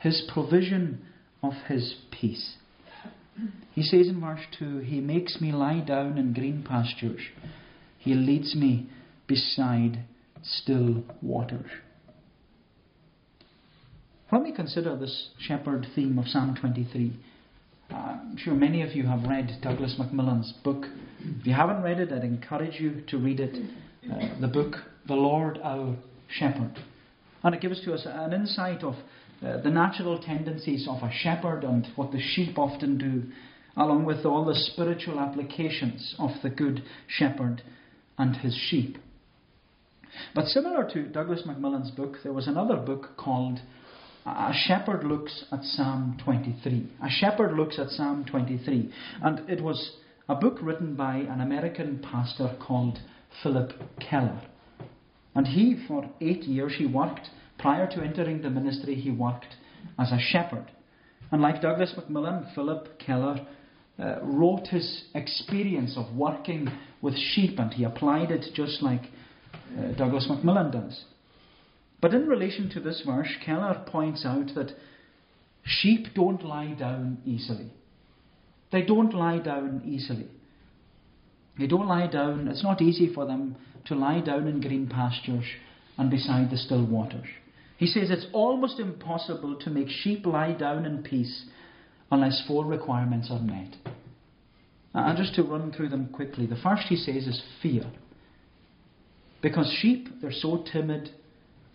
His 0.00 0.28
provision 0.32 1.04
of 1.42 1.52
his 1.68 1.94
peace. 2.10 2.56
He 3.72 3.82
says 3.82 4.08
in 4.08 4.20
verse 4.20 4.40
2 4.58 4.78
He 4.78 5.00
makes 5.00 5.40
me 5.40 5.52
lie 5.52 5.80
down 5.80 6.18
in 6.18 6.32
green 6.32 6.64
pastures, 6.66 7.20
He 7.98 8.14
leads 8.14 8.54
me 8.54 8.88
beside 9.26 10.04
still 10.42 11.04
waters. 11.22 11.70
When 14.30 14.42
we 14.44 14.52
consider 14.52 14.96
this 14.96 15.30
shepherd 15.38 15.86
theme 15.94 16.18
of 16.18 16.26
Psalm 16.26 16.54
23, 16.60 17.18
I'm 17.90 18.36
sure 18.36 18.54
many 18.54 18.82
of 18.82 18.94
you 18.94 19.06
have 19.06 19.22
read 19.22 19.58
Douglas 19.62 19.96
Macmillan's 19.98 20.52
book. 20.62 20.84
If 21.20 21.46
you 21.46 21.54
haven't 21.54 21.82
read 21.82 21.98
it, 21.98 22.12
I'd 22.12 22.24
encourage 22.24 22.78
you 22.78 23.02
to 23.08 23.16
read 23.16 23.40
it. 23.40 23.54
Uh, 24.10 24.40
the 24.40 24.48
book, 24.48 24.76
The 25.06 25.14
Lord 25.14 25.58
Our 25.64 25.96
Shepherd. 26.28 26.78
And 27.42 27.54
it 27.54 27.60
gives 27.60 27.82
to 27.84 27.94
us 27.94 28.02
an 28.04 28.32
insight 28.32 28.82
of 28.82 28.94
uh, 29.44 29.60
the 29.62 29.70
natural 29.70 30.18
tendencies 30.20 30.88
of 30.88 31.02
a 31.02 31.12
shepherd 31.12 31.62
and 31.62 31.86
what 31.94 32.10
the 32.10 32.20
sheep 32.20 32.58
often 32.58 32.98
do, 32.98 33.22
along 33.76 34.04
with 34.04 34.24
all 34.26 34.44
the 34.44 34.54
spiritual 34.54 35.20
applications 35.20 36.14
of 36.18 36.30
the 36.42 36.50
good 36.50 36.82
shepherd 37.06 37.62
and 38.18 38.36
his 38.36 38.56
sheep. 38.68 38.98
But 40.34 40.46
similar 40.46 40.88
to 40.90 41.04
Douglas 41.04 41.42
Macmillan's 41.46 41.92
book, 41.92 42.16
there 42.24 42.32
was 42.32 42.48
another 42.48 42.76
book 42.76 43.16
called 43.16 43.60
A 44.26 44.52
Shepherd 44.66 45.04
Looks 45.04 45.44
at 45.52 45.62
Psalm 45.62 46.18
23. 46.24 46.90
A 47.02 47.08
Shepherd 47.08 47.56
Looks 47.56 47.78
at 47.78 47.90
Psalm 47.90 48.24
23. 48.24 48.92
And 49.22 49.48
it 49.48 49.62
was 49.62 49.98
a 50.28 50.34
book 50.34 50.58
written 50.60 50.94
by 50.96 51.16
an 51.16 51.40
American 51.40 51.98
pastor 52.00 52.56
called 52.60 52.98
Phillip 53.42 53.72
Keller. 54.00 54.42
And 55.38 55.46
he, 55.46 55.76
for 55.86 56.10
eight 56.20 56.42
years, 56.42 56.74
he 56.78 56.86
worked, 56.86 57.28
prior 57.60 57.88
to 57.92 58.02
entering 58.02 58.42
the 58.42 58.50
ministry, 58.50 58.96
he 58.96 59.12
worked 59.12 59.54
as 59.96 60.10
a 60.10 60.18
shepherd. 60.18 60.66
And 61.30 61.40
like 61.40 61.62
Douglas 61.62 61.94
Macmillan, 61.96 62.48
Phillip 62.56 62.98
Keller 62.98 63.46
uh, 64.00 64.16
wrote 64.20 64.66
his 64.66 65.04
experience 65.14 65.96
of 65.96 66.12
working 66.16 66.66
with 67.00 67.14
sheep 67.16 67.60
and 67.60 67.72
he 67.72 67.84
applied 67.84 68.32
it 68.32 68.46
just 68.52 68.82
like 68.82 69.02
uh, 69.78 69.92
Douglas 69.92 70.26
Macmillan 70.28 70.72
does. 70.72 71.04
But 72.00 72.14
in 72.14 72.26
relation 72.26 72.68
to 72.70 72.80
this 72.80 73.04
verse, 73.06 73.28
Keller 73.46 73.84
points 73.86 74.26
out 74.26 74.48
that 74.56 74.72
sheep 75.62 76.08
don't 76.16 76.42
lie 76.42 76.74
down 76.74 77.18
easily. 77.24 77.70
They 78.72 78.82
don't 78.82 79.14
lie 79.14 79.38
down 79.38 79.82
easily. 79.86 80.26
They 81.60 81.68
don't 81.68 81.86
lie 81.86 82.08
down, 82.08 82.48
it's 82.48 82.64
not 82.64 82.82
easy 82.82 83.14
for 83.14 83.24
them 83.24 83.54
to 83.86 83.94
lie 83.94 84.20
down 84.20 84.46
in 84.46 84.60
green 84.60 84.88
pastures 84.88 85.44
and 85.96 86.10
beside 86.10 86.50
the 86.50 86.56
still 86.56 86.86
waters. 86.86 87.26
He 87.76 87.86
says 87.86 88.10
it's 88.10 88.26
almost 88.32 88.80
impossible 88.80 89.56
to 89.60 89.70
make 89.70 89.88
sheep 89.88 90.26
lie 90.26 90.52
down 90.52 90.84
in 90.84 91.02
peace 91.02 91.44
unless 92.10 92.44
four 92.46 92.64
requirements 92.64 93.28
are 93.30 93.40
met. 93.40 93.74
And 94.94 95.16
just 95.16 95.34
to 95.36 95.42
run 95.42 95.72
through 95.72 95.90
them 95.90 96.08
quickly, 96.12 96.46
the 96.46 96.56
first 96.56 96.84
he 96.88 96.96
says 96.96 97.26
is 97.26 97.42
fear. 97.62 97.84
Because 99.42 99.72
sheep, 99.80 100.08
they're 100.20 100.32
so 100.32 100.64
timid 100.72 101.10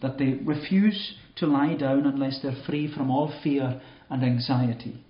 that 0.02 0.18
they 0.18 0.40
refuse 0.44 1.16
to 1.38 1.48
lie 1.48 1.76
down 1.76 2.06
unless 2.06 2.40
they're 2.42 2.64
free 2.68 2.94
from 2.94 3.10
all 3.10 3.34
fear 3.42 3.82
and 4.10 4.24
anxiety. 4.24 5.02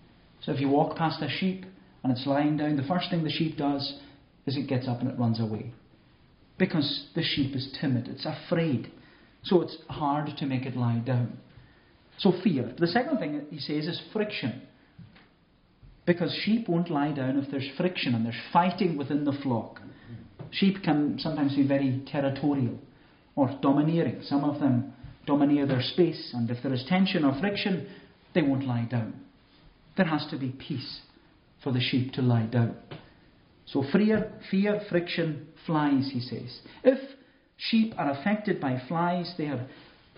So 0.43 0.51
if 0.51 0.59
you 0.59 0.69
walk 0.69 0.95
past 0.95 1.21
a 1.23 1.29
sheep 1.29 1.65
and 2.03 2.11
it's 2.11 2.27
lying 2.27 2.57
down, 2.57 2.75
the 2.75 2.83
first 2.83 3.09
thing 3.09 3.23
the 3.23 3.31
sheep 3.31 3.57
does 3.57 3.99
is 4.45 4.57
it 4.57 4.67
gets 4.67 4.87
up 4.87 5.01
and 5.01 5.09
it 5.09 5.17
runs 5.17 5.39
away. 5.39 5.73
Because 6.57 7.07
the 7.15 7.23
sheep 7.23 7.55
is 7.55 7.75
timid, 7.79 8.07
it's 8.07 8.25
afraid. 8.25 8.91
So 9.43 9.61
it's 9.61 9.77
hard 9.89 10.29
to 10.37 10.45
make 10.45 10.65
it 10.65 10.77
lie 10.77 10.99
down. 10.99 11.37
So 12.19 12.31
fear. 12.43 12.73
The 12.77 12.87
second 12.87 13.17
thing 13.17 13.45
he 13.49 13.59
says 13.59 13.87
is 13.87 14.01
friction. 14.13 14.61
Because 16.05 16.33
sheep 16.43 16.67
won't 16.67 16.91
lie 16.91 17.11
down 17.11 17.37
if 17.37 17.49
there's 17.49 17.69
friction 17.77 18.13
and 18.13 18.25
there's 18.25 18.35
fighting 18.51 18.97
within 18.97 19.25
the 19.25 19.31
flock. 19.31 19.81
Sheep 20.51 20.83
can 20.83 21.17
sometimes 21.19 21.55
be 21.55 21.67
very 21.67 22.03
territorial 22.05 22.77
or 23.35 23.57
domineering. 23.61 24.21
Some 24.23 24.43
of 24.43 24.59
them 24.59 24.93
domineer 25.25 25.65
their 25.65 25.81
space, 25.81 26.31
and 26.33 26.49
if 26.49 26.61
there 26.61 26.73
is 26.73 26.83
tension 26.87 27.23
or 27.23 27.39
friction, 27.39 27.87
they 28.35 28.41
won't 28.41 28.67
lie 28.67 28.87
down. 28.89 29.13
There 29.95 30.05
has 30.05 30.25
to 30.31 30.37
be 30.37 30.49
peace 30.49 31.01
for 31.63 31.71
the 31.71 31.79
sheep 31.79 32.11
to 32.13 32.21
lie 32.21 32.45
down. 32.45 32.75
So 33.73 33.83
fear, 33.91 34.31
fear, 34.51 34.81
friction, 34.87 35.47
flies, 35.65 36.11
he 36.13 36.19
says. 36.19 36.59
If 36.83 36.99
sheep 37.57 37.95
are 37.97 38.11
affected 38.11 38.61
by 38.61 38.79
flies, 38.87 39.33
they 39.35 39.47
are 39.47 39.67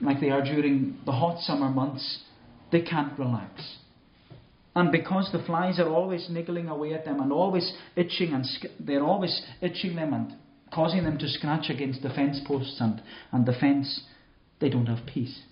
like 0.02 0.20
they 0.20 0.30
are 0.30 0.44
during 0.44 0.98
the 1.06 1.14
hot 1.14 1.40
summer 1.40 1.70
months, 1.70 2.20
they 2.74 2.82
can't 2.82 3.18
relax. 3.18 3.78
And 4.76 4.92
because 4.92 5.30
the 5.32 5.42
flies 5.46 5.80
are 5.80 5.88
always 5.88 6.28
niggling 6.30 6.68
away 6.68 6.94
at 6.94 7.06
them 7.06 7.22
and 7.22 7.32
always 7.32 7.74
itching, 7.96 8.34
and 8.34 8.46
they're 8.78 9.06
always 9.06 9.42
itching 9.62 9.96
them 9.96 10.14
and 10.14 10.34
causing 10.74 11.06
them 11.06 11.18
to 11.18 11.30
scratch 11.30 11.70
against 11.70 12.02
the 12.02 12.10
fence 12.10 12.42
posts 12.46 12.76
and, 12.82 13.02
and 13.32 13.46
the 13.46 13.54
fence, 13.54 14.02
they 14.60 14.68
don't 14.68 14.88
have 14.88 15.08
peace. 15.08 15.44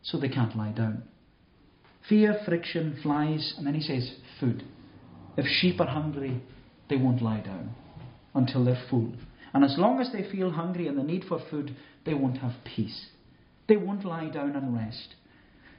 So 0.00 0.18
they 0.18 0.30
can't 0.30 0.56
lie 0.56 0.72
down. 0.72 1.02
Fear, 2.08 2.40
friction, 2.46 2.98
flies, 3.02 3.52
and 3.58 3.66
then 3.66 3.74
he 3.74 3.82
says 3.82 4.10
food. 4.40 4.64
If 5.36 5.44
sheep 5.46 5.78
are 5.80 5.86
hungry, 5.86 6.40
they 6.92 6.98
won't 6.98 7.22
lie 7.22 7.40
down 7.40 7.74
until 8.34 8.66
they're 8.66 8.84
full. 8.90 9.10
And 9.54 9.64
as 9.64 9.76
long 9.78 9.98
as 9.98 10.12
they 10.12 10.30
feel 10.30 10.50
hungry 10.50 10.88
and 10.88 10.98
the 10.98 11.02
need 11.02 11.24
for 11.24 11.40
food, 11.50 11.74
they 12.04 12.12
won't 12.12 12.38
have 12.38 12.52
peace. 12.64 13.06
They 13.66 13.76
won't 13.76 14.04
lie 14.04 14.28
down 14.28 14.56
and 14.56 14.76
rest. 14.76 15.14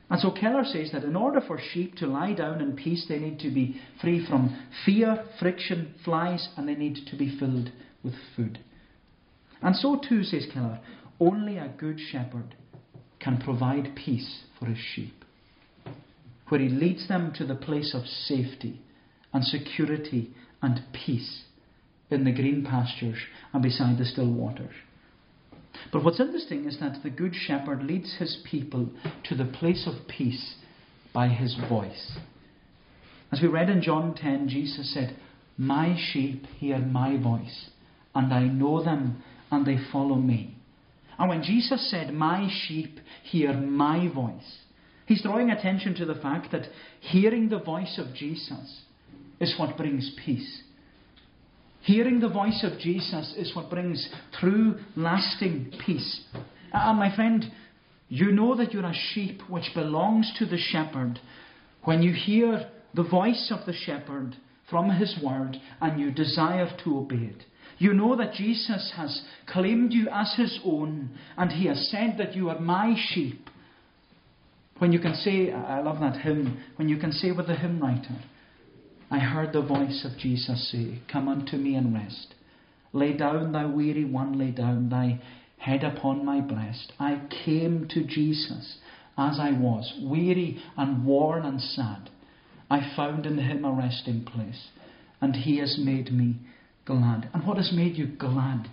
And 0.09 0.19
so 0.19 0.31
Keller 0.31 0.63
says 0.63 0.91
that 0.91 1.03
in 1.03 1.15
order 1.15 1.39
for 1.39 1.59
sheep 1.71 1.95
to 1.97 2.07
lie 2.07 2.33
down 2.33 2.61
in 2.61 2.75
peace, 2.75 3.05
they 3.07 3.19
need 3.19 3.37
to 3.39 3.51
be 3.51 3.79
free 4.01 4.25
from 4.27 4.59
fear, 4.87 5.23
friction, 5.39 5.93
flies, 6.03 6.49
and 6.57 6.67
they 6.67 6.73
need 6.73 6.97
to 7.11 7.15
be 7.15 7.37
filled 7.37 7.71
with 8.03 8.15
food. 8.35 8.57
And 9.61 9.75
so 9.75 10.01
too, 10.09 10.23
says 10.23 10.47
Keller, 10.51 10.79
only 11.19 11.57
a 11.57 11.73
good 11.77 11.99
shepherd 12.11 12.55
can 13.19 13.37
provide 13.37 13.95
peace 13.95 14.45
for 14.57 14.65
his 14.65 14.79
sheep, 14.95 15.13
where 16.49 16.59
he 16.59 16.69
leads 16.69 17.07
them 17.07 17.33
to 17.37 17.45
the 17.45 17.55
place 17.55 17.93
of 17.93 18.07
safety 18.07 18.81
and 19.31 19.43
security 19.43 20.31
and 20.63 20.81
peace 20.93 21.43
in 22.09 22.23
the 22.23 22.31
green 22.31 22.65
pastures 22.65 23.17
and 23.51 23.61
beside 23.61 23.97
the 23.97 24.05
still 24.05 24.31
waters. 24.31 24.73
But 25.91 26.03
what's 26.03 26.19
interesting 26.19 26.65
is 26.65 26.79
that 26.79 27.03
the 27.03 27.09
Good 27.09 27.35
Shepherd 27.35 27.83
leads 27.83 28.15
his 28.17 28.41
people 28.49 28.89
to 29.25 29.35
the 29.35 29.45
place 29.45 29.87
of 29.87 30.07
peace 30.07 30.55
by 31.13 31.27
his 31.27 31.55
voice. 31.69 32.17
As 33.31 33.41
we 33.41 33.47
read 33.47 33.69
in 33.69 33.81
John 33.81 34.15
10, 34.15 34.47
Jesus 34.47 34.93
said, 34.93 35.15
My 35.57 35.95
sheep 35.97 36.45
hear 36.59 36.77
my 36.79 37.21
voice, 37.21 37.69
and 38.15 38.33
I 38.33 38.43
know 38.43 38.83
them, 38.83 39.21
and 39.51 39.65
they 39.65 39.77
follow 39.91 40.15
me. 40.15 40.55
And 41.19 41.29
when 41.29 41.43
Jesus 41.43 41.89
said, 41.91 42.13
My 42.13 42.47
sheep 42.67 42.99
hear 43.23 43.53
my 43.53 44.07
voice, 44.13 44.59
he's 45.05 45.23
drawing 45.23 45.49
attention 45.49 45.95
to 45.95 46.05
the 46.05 46.15
fact 46.15 46.51
that 46.51 46.67
hearing 47.01 47.49
the 47.49 47.59
voice 47.59 47.99
of 47.99 48.15
Jesus 48.15 48.83
is 49.43 49.59
what 49.59 49.77
brings 49.77 50.11
peace. 50.25 50.63
Hearing 51.81 52.21
the 52.21 52.29
voice 52.29 52.63
of 52.63 52.79
Jesus 52.79 53.35
is 53.37 53.53
what 53.55 53.69
brings 53.69 54.09
true, 54.39 54.79
lasting 54.95 55.73
peace. 55.85 56.21
And 56.71 56.97
my 56.97 57.13
friend, 57.13 57.45
you 58.07 58.31
know 58.31 58.55
that 58.55 58.73
you're 58.73 58.85
a 58.85 58.93
sheep 59.13 59.41
which 59.49 59.69
belongs 59.75 60.31
to 60.39 60.45
the 60.45 60.57
shepherd 60.57 61.19
when 61.83 62.01
you 62.01 62.13
hear 62.13 62.69
the 62.93 63.03
voice 63.03 63.51
of 63.51 63.65
the 63.65 63.73
shepherd 63.73 64.37
from 64.69 64.89
his 64.89 65.17
word 65.23 65.57
and 65.81 65.99
you 65.99 66.11
desire 66.11 66.69
to 66.83 66.97
obey 66.97 67.15
it. 67.15 67.43
You 67.79 67.93
know 67.93 68.15
that 68.15 68.33
Jesus 68.33 68.93
has 68.95 69.21
claimed 69.47 69.91
you 69.91 70.07
as 70.09 70.33
his 70.37 70.59
own 70.63 71.09
and 71.37 71.51
he 71.51 71.67
has 71.67 71.89
said 71.89 72.15
that 72.17 72.35
you 72.35 72.49
are 72.49 72.59
my 72.59 72.95
sheep. 73.09 73.49
When 74.77 74.91
you 74.91 74.99
can 74.99 75.15
say, 75.15 75.51
I 75.51 75.81
love 75.81 75.99
that 75.99 76.21
hymn, 76.21 76.63
when 76.77 76.87
you 76.87 76.97
can 76.97 77.11
say 77.11 77.31
with 77.31 77.47
the 77.47 77.55
hymn 77.55 77.79
writer, 77.81 78.15
I 79.13 79.19
heard 79.19 79.53
the 79.53 79.61
voice 79.61 80.03
of 80.05 80.17
Jesus 80.17 80.71
say, 80.71 80.99
Come 81.07 81.27
unto 81.27 81.55
me 81.55 81.75
and 81.75 81.93
rest. 81.93 82.33
Lay 82.93 83.13
down, 83.13 83.51
thou 83.51 83.69
weary 83.69 84.05
one, 84.05 84.39
lay 84.39 84.49
down 84.49 84.89
thy 84.89 85.21
head 85.59 85.83
upon 85.83 86.25
my 86.25 86.41
breast. 86.41 86.93
I 86.99 87.21
came 87.45 87.87
to 87.91 88.03
Jesus 88.03 88.79
as 89.15 89.37
I 89.39 89.51
was, 89.51 89.93
weary 90.01 90.59
and 90.75 91.05
worn 91.05 91.45
and 91.45 91.61
sad. 91.61 92.09
I 92.71 92.91
found 92.95 93.27
in 93.27 93.37
him 93.37 93.63
a 93.63 93.71
resting 93.71 94.25
place, 94.25 94.69
and 95.21 95.35
he 95.35 95.59
has 95.59 95.77
made 95.77 96.11
me 96.11 96.37
glad. 96.83 97.29
And 97.35 97.45
what 97.45 97.57
has 97.57 97.71
made 97.71 97.95
you 97.95 98.07
glad 98.07 98.67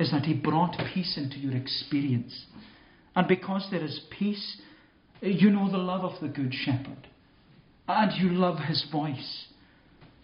is 0.00 0.10
that 0.10 0.24
he 0.24 0.32
brought 0.32 0.80
peace 0.94 1.18
into 1.18 1.36
your 1.36 1.54
experience. 1.54 2.46
And 3.14 3.28
because 3.28 3.68
there 3.70 3.84
is 3.84 4.00
peace, 4.08 4.56
you 5.20 5.50
know 5.50 5.70
the 5.70 5.76
love 5.76 6.02
of 6.02 6.18
the 6.22 6.28
Good 6.28 6.54
Shepherd, 6.54 7.08
and 7.86 8.12
you 8.18 8.30
love 8.30 8.60
his 8.60 8.86
voice. 8.90 9.45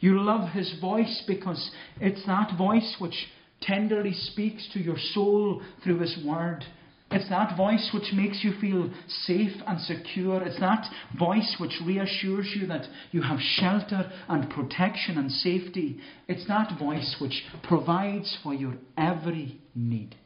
You 0.02 0.20
love 0.20 0.50
his 0.50 0.74
voice 0.80 1.22
because 1.28 1.70
it's 2.00 2.26
that 2.26 2.58
voice 2.58 2.96
which 2.98 3.14
tenderly 3.60 4.12
speaks 4.12 4.68
to 4.72 4.80
your 4.80 4.98
soul 4.98 5.62
through 5.84 6.00
his 6.00 6.18
word. 6.26 6.64
It's 7.12 7.28
that 7.28 7.56
voice 7.56 7.88
which 7.94 8.12
makes 8.12 8.42
you 8.42 8.52
feel 8.60 8.92
safe 9.06 9.52
and 9.64 9.80
secure. 9.80 10.42
It's 10.42 10.58
that 10.58 10.90
voice 11.16 11.54
which 11.60 11.78
reassures 11.86 12.52
you 12.58 12.66
that 12.66 12.86
you 13.12 13.22
have 13.22 13.38
shelter 13.38 14.10
and 14.28 14.50
protection 14.50 15.18
and 15.18 15.30
safety. 15.30 16.00
It's 16.26 16.48
that 16.48 16.76
voice 16.80 17.18
which 17.20 17.44
provides 17.62 18.36
for 18.42 18.54
your 18.54 18.74
every 18.98 19.60
need. 19.76 20.16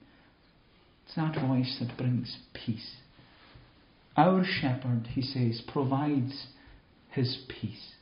It's 1.04 1.16
that 1.16 1.38
voice 1.46 1.76
that 1.80 1.98
brings 1.98 2.34
peace. 2.54 2.94
Our 4.16 4.42
shepherd, 4.42 5.08
he 5.10 5.20
says, 5.20 5.60
provides 5.70 6.46
his 7.10 7.36
peace. 7.48 7.95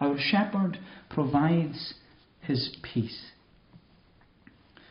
Our 0.00 0.16
shepherd 0.18 0.78
provides 1.10 1.94
his 2.40 2.76
peace. 2.82 3.30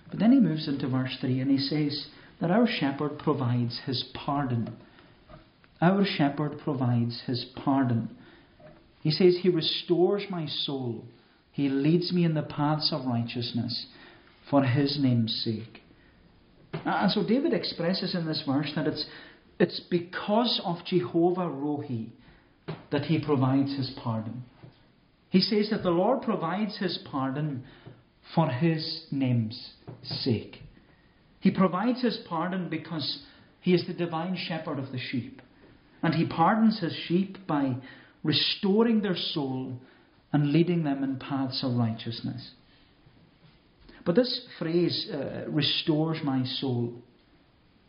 But 0.09 0.19
then 0.19 0.31
he 0.31 0.39
moves 0.39 0.67
into 0.67 0.87
verse 0.87 1.17
3 1.19 1.39
and 1.39 1.51
he 1.51 1.57
says 1.57 2.07
that 2.39 2.51
our 2.51 2.67
shepherd 2.67 3.19
provides 3.19 3.81
his 3.85 4.05
pardon. 4.13 4.75
Our 5.81 6.05
shepherd 6.05 6.59
provides 6.63 7.21
his 7.25 7.45
pardon. 7.55 8.15
He 9.01 9.11
says, 9.11 9.39
He 9.41 9.49
restores 9.49 10.23
my 10.29 10.47
soul. 10.47 11.05
He 11.51 11.69
leads 11.69 12.11
me 12.11 12.23
in 12.23 12.33
the 12.33 12.43
paths 12.43 12.91
of 12.91 13.05
righteousness 13.05 13.87
for 14.49 14.63
his 14.63 14.99
name's 14.99 15.41
sake. 15.43 15.81
And 16.85 17.11
so 17.11 17.25
David 17.25 17.53
expresses 17.53 18.15
in 18.15 18.25
this 18.25 18.43
verse 18.45 18.71
that 18.75 18.87
it's, 18.87 19.05
it's 19.59 19.79
because 19.89 20.61
of 20.63 20.85
Jehovah 20.85 21.49
Rohi 21.49 22.09
that 22.91 23.03
he 23.03 23.23
provides 23.23 23.75
his 23.75 23.91
pardon. 24.03 24.43
He 25.29 25.41
says 25.41 25.69
that 25.71 25.83
the 25.83 25.89
Lord 25.91 26.21
provides 26.21 26.77
his 26.77 26.99
pardon 27.09 27.63
for 28.33 28.49
his 28.49 29.05
name's 29.11 29.73
sake. 30.03 30.57
He 31.39 31.51
provides 31.51 32.01
his 32.01 32.19
pardon 32.27 32.69
because 32.69 33.23
he 33.61 33.73
is 33.73 33.85
the 33.87 33.93
divine 33.93 34.37
shepherd 34.37 34.79
of 34.79 34.91
the 34.91 34.99
sheep. 34.99 35.41
And 36.01 36.13
he 36.13 36.25
pardons 36.25 36.79
his 36.79 36.93
sheep 37.07 37.37
by 37.47 37.75
restoring 38.23 39.01
their 39.01 39.15
soul 39.15 39.73
and 40.31 40.51
leading 40.51 40.83
them 40.83 41.03
in 41.03 41.17
paths 41.17 41.63
of 41.63 41.75
righteousness. 41.75 42.51
But 44.05 44.15
this 44.15 44.47
phrase, 44.57 45.09
uh, 45.11 45.49
restores 45.49 46.19
my 46.23 46.45
soul, 46.45 46.93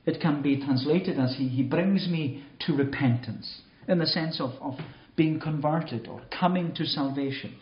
it 0.05 0.21
can 0.21 0.43
be 0.43 0.61
translated 0.61 1.19
as 1.19 1.37
He, 1.37 1.49
he 1.49 1.63
brings 1.63 2.09
me 2.09 2.45
to 2.67 2.75
repentance, 2.75 3.61
in 3.87 3.99
the 3.99 4.07
sense 4.07 4.41
of, 4.41 4.51
of 4.61 4.75
being 5.19 5.39
converted 5.39 6.09
or 6.09 6.23
coming 6.41 6.73
to 6.77 6.87
salvation. 6.87 7.55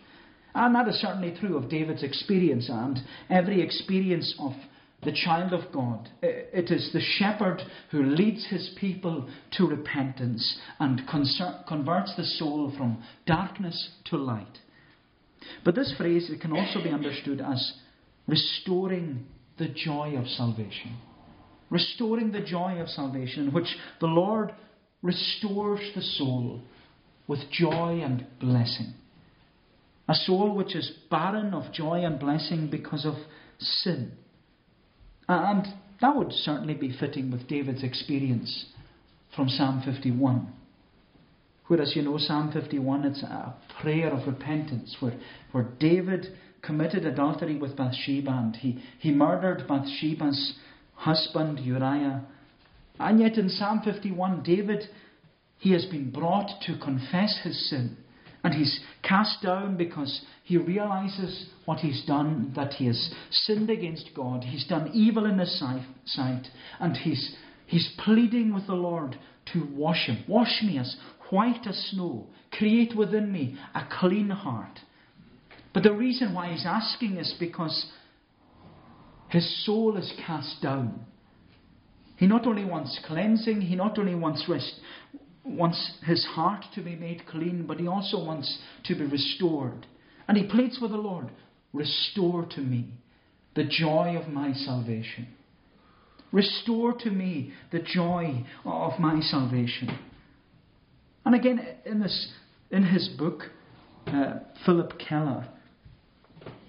And 0.55 0.75
that 0.77 0.87
is 0.87 1.01
certainly 1.01 1.37
true 1.39 1.57
of 1.57 1.69
David's 1.69 2.05
experience 2.05 2.69
and 2.71 3.01
every 3.29 3.61
experience 3.61 4.33
of 4.39 4.53
the 5.03 5.13
child 5.13 5.53
of 5.53 5.73
God. 5.73 6.09
It 6.23 6.71
is 6.71 6.91
the 6.93 7.01
shepherd 7.01 7.63
who 7.91 8.03
leads 8.03 8.47
his 8.47 8.75
people 8.81 9.29
to 9.57 9.67
repentance 9.67 10.59
and 10.79 11.03
converts 11.09 12.15
the 12.17 12.25
soul 12.25 12.73
from 12.77 13.03
darkness 13.27 13.91
to 14.07 14.17
light. 14.17 14.59
But 15.65 15.75
this 15.75 15.95
phrase 15.99 16.31
it 16.31 16.41
can 16.41 16.53
also 16.53 16.83
be 16.83 16.91
understood 16.91 17.41
as 17.41 17.75
restoring 18.27 19.27
the 19.59 19.69
joy 19.69 20.17
of 20.17 20.27
salvation. 20.27 20.97
Restoring 21.69 22.33
the 22.33 22.41
joy 22.41 22.81
of 22.81 22.89
salvation, 22.89 23.49
in 23.49 23.53
which 23.53 23.77
the 24.01 24.07
Lord 24.07 24.55
restores 25.03 25.81
the 25.95 26.03
soul 26.03 26.63
with 27.27 27.51
joy 27.51 28.01
and 28.03 28.27
blessing. 28.41 28.95
A 30.09 30.15
soul 30.15 30.55
which 30.55 30.75
is 30.77 30.93
barren 31.11 31.53
of 31.53 31.73
joy 31.73 32.05
and 32.05 32.19
blessing 32.19 32.69
because 32.71 33.05
of 33.05 33.15
sin. 33.59 34.13
And 35.29 35.67
that 36.01 36.15
would 36.15 36.33
certainly 36.33 36.75
be 36.75 36.97
fitting 36.99 37.31
with 37.31 37.49
David's 37.49 37.83
experience 37.83 38.67
from 39.35 39.49
Psalm 39.49 39.83
51. 39.85 40.53
Whereas 41.67 41.97
you 41.97 42.03
know, 42.03 42.17
Psalm 42.19 42.53
51, 42.53 43.05
it's 43.05 43.23
a 43.23 43.55
prayer 43.81 44.11
of 44.11 44.27
repentance 44.27 44.97
where, 45.01 45.19
where 45.51 45.69
David 45.81 46.27
committed 46.63 47.05
adultery 47.05 47.57
with 47.57 47.77
Bathsheba 47.77 48.31
and 48.31 48.57
he, 48.57 48.83
he 49.01 49.11
murdered 49.11 49.67
Bathsheba's 49.67 50.55
husband 50.95 51.59
Uriah. 51.61 52.25
And 52.99 53.21
yet 53.21 53.37
in 53.37 53.49
Psalm 53.49 53.83
51, 53.85 54.43
David, 54.43 54.85
he 55.59 55.73
has 55.73 55.87
been 55.87 56.11
brought 56.11 56.51
to 56.67 56.79
confess 56.79 57.41
his 57.43 57.69
sin. 57.69 57.97
And 58.45 58.55
he's 58.55 58.79
cast 59.03 59.43
down 59.43 59.77
because 59.77 60.23
he 60.45 60.57
realizes 60.57 61.49
what 61.65 61.81
he's 61.81 62.05
done, 62.07 62.53
that 62.55 62.75
he 62.75 62.87
has 62.87 63.13
sinned 63.31 63.71
against 63.71 64.11
God. 64.15 64.45
He's 64.45 64.67
done 64.67 64.91
evil 64.95 65.27
in 65.27 65.39
his 65.39 65.59
sight. 65.59 66.47
And 66.79 66.97
he's, 66.97 67.35
he's 67.67 67.91
pleading 67.99 68.55
with 68.55 68.69
the 68.69 68.75
Lord 68.75 69.19
to 69.53 69.67
wash 69.75 70.07
him. 70.07 70.23
Wash 70.29 70.63
me 70.63 70.79
as 70.79 70.97
white 71.31 71.67
as 71.67 71.77
snow. 71.91 72.29
Create 72.53 72.97
within 72.97 73.33
me 73.33 73.59
a 73.75 73.83
clean 73.99 74.31
heart. 74.31 74.79
But 75.75 75.83
the 75.83 75.93
reason 75.93 76.33
why 76.33 76.53
he's 76.53 76.65
asking 76.65 77.17
is 77.17 77.35
because 77.41 77.91
his 79.29 79.67
soul 79.67 79.97
is 79.97 80.13
cast 80.25 80.63
down. 80.63 81.05
He 82.17 82.27
not 82.27 82.47
only 82.47 82.65
wants 82.65 82.99
cleansing, 83.07 83.61
he 83.61 83.77
not 83.77 83.99
only 83.99 84.15
wants 84.15 84.47
rest, 84.49 84.73
wants 85.47 85.99
his 86.05 86.25
heart 86.25 86.65
to 86.75 86.83
be 86.83 86.97
made 86.97 87.27
clean, 87.27 87.67
but 87.67 87.79
he 87.79 87.87
also 87.87 88.25
wants 88.25 88.59
to 88.85 88.95
be 88.95 89.05
restored. 89.05 89.87
And 90.29 90.37
he 90.37 90.47
pleads 90.47 90.79
with 90.81 90.91
the 90.91 90.97
Lord, 90.97 91.31
Restore 91.73 92.47
to 92.53 92.61
me 92.61 92.89
the 93.55 93.65
joy 93.65 94.17
of 94.17 94.29
my 94.29 94.53
salvation. 94.53 95.29
Restore 96.33 96.95
to 97.01 97.11
me 97.11 97.53
the 97.71 97.81
joy 97.81 98.45
of 98.65 98.99
my 98.99 99.21
salvation. 99.21 99.99
And 101.25 101.35
again, 101.35 101.61
in, 101.85 102.01
this, 102.01 102.33
in 102.71 102.85
his 102.85 103.09
book, 103.09 103.43
uh, 104.07 104.41
Phillip 104.65 104.95
Keller, 104.99 105.49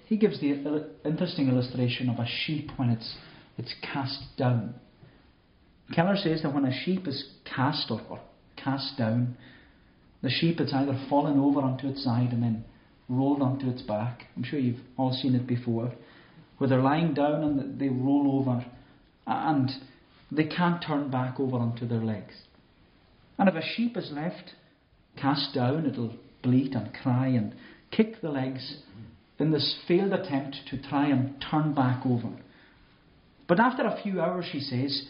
he 0.06 0.16
gives 0.16 0.40
the 0.40 0.90
interesting 1.04 1.48
illustration 1.48 2.08
of 2.08 2.18
a 2.18 2.26
sheep 2.26 2.70
when 2.76 2.90
it's, 2.90 3.16
it's 3.56 3.74
cast 3.82 4.20
down. 4.36 4.74
Keller 5.94 6.16
says 6.16 6.42
that 6.42 6.54
when 6.54 6.64
a 6.64 6.84
sheep 6.84 7.06
is 7.06 7.32
cast 7.44 7.90
or, 7.90 8.00
or 8.08 8.20
cast 8.62 8.96
down, 8.98 9.36
the 10.22 10.30
sheep 10.30 10.60
it's 10.60 10.72
either 10.72 10.98
fallen 11.08 11.38
over 11.38 11.60
onto 11.60 11.88
its 11.88 12.02
side 12.04 12.32
and 12.32 12.42
then 12.42 12.64
rolled 13.08 13.40
onto 13.40 13.68
its 13.68 13.82
back. 13.82 14.24
I'm 14.36 14.42
sure 14.42 14.58
you've 14.58 14.80
all 14.96 15.12
seen 15.12 15.34
it 15.34 15.46
before, 15.46 15.92
where 16.58 16.68
they're 16.68 16.82
lying 16.82 17.14
down 17.14 17.42
and 17.42 17.80
they 17.80 17.88
roll 17.88 18.40
over 18.40 18.64
and 19.26 19.70
they 20.30 20.44
can't 20.44 20.82
turn 20.84 21.10
back 21.10 21.38
over 21.38 21.56
onto 21.56 21.86
their 21.86 22.04
legs. 22.04 22.34
And 23.38 23.48
if 23.48 23.54
a 23.54 23.62
sheep 23.62 23.96
is 23.96 24.10
left 24.12 24.52
cast 25.16 25.54
down, 25.54 25.86
it'll 25.86 26.16
bleat 26.42 26.74
and 26.74 26.92
cry 26.92 27.28
and 27.28 27.54
kick 27.90 28.20
the 28.20 28.30
legs 28.30 28.82
in 29.38 29.52
this 29.52 29.78
failed 29.86 30.12
attempt 30.12 30.56
to 30.70 30.82
try 30.82 31.08
and 31.08 31.42
turn 31.50 31.74
back 31.74 32.04
over. 32.04 32.30
But 33.46 33.60
after 33.60 33.84
a 33.84 34.00
few 34.02 34.20
hours, 34.20 34.46
she 34.50 34.60
says, 34.60 35.06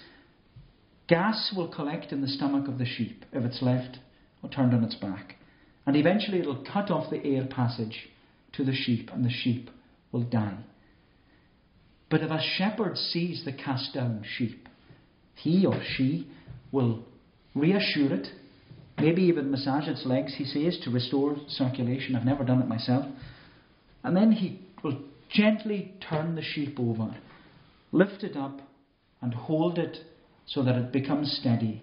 gas 1.08 1.52
will 1.56 1.68
collect 1.68 2.12
in 2.12 2.20
the 2.20 2.28
stomach 2.28 2.68
of 2.68 2.78
the 2.78 2.86
sheep 2.86 3.24
if 3.32 3.44
it's 3.44 3.62
left 3.62 3.98
or 4.42 4.50
turned 4.50 4.74
on 4.74 4.84
its 4.84 4.94
back. 4.94 5.36
And 5.86 5.96
eventually 5.96 6.38
it'll 6.38 6.64
cut 6.70 6.90
off 6.90 7.10
the 7.10 7.24
air 7.24 7.46
passage 7.50 8.08
to 8.52 8.64
the 8.64 8.74
sheep, 8.74 9.10
and 9.12 9.24
the 9.24 9.30
sheep 9.30 9.70
will 10.12 10.22
die. 10.22 10.58
But 12.10 12.22
if 12.22 12.30
a 12.30 12.40
shepherd 12.56 12.96
sees 12.96 13.44
the 13.44 13.52
cast 13.52 13.94
down 13.94 14.24
sheep, 14.36 14.68
he 15.34 15.66
or 15.66 15.80
she 15.96 16.28
will 16.72 17.04
reassure 17.54 18.12
it, 18.12 18.28
maybe 18.98 19.22
even 19.22 19.50
massage 19.50 19.88
its 19.88 20.04
legs, 20.04 20.34
he 20.36 20.44
says, 20.44 20.78
to 20.84 20.90
restore 20.90 21.36
circulation. 21.48 22.16
I've 22.16 22.24
never 22.24 22.44
done 22.44 22.60
it 22.60 22.68
myself. 22.68 23.06
And 24.02 24.16
then 24.16 24.32
he 24.32 24.60
will 24.82 25.00
gently 25.30 25.94
turn 26.08 26.34
the 26.34 26.42
sheep 26.42 26.78
over, 26.78 27.14
lift 27.92 28.24
it 28.24 28.36
up, 28.36 28.60
and 29.20 29.34
hold 29.34 29.78
it 29.78 29.98
so 30.48 30.62
that 30.62 30.76
it 30.76 30.92
becomes 30.92 31.38
steady 31.40 31.82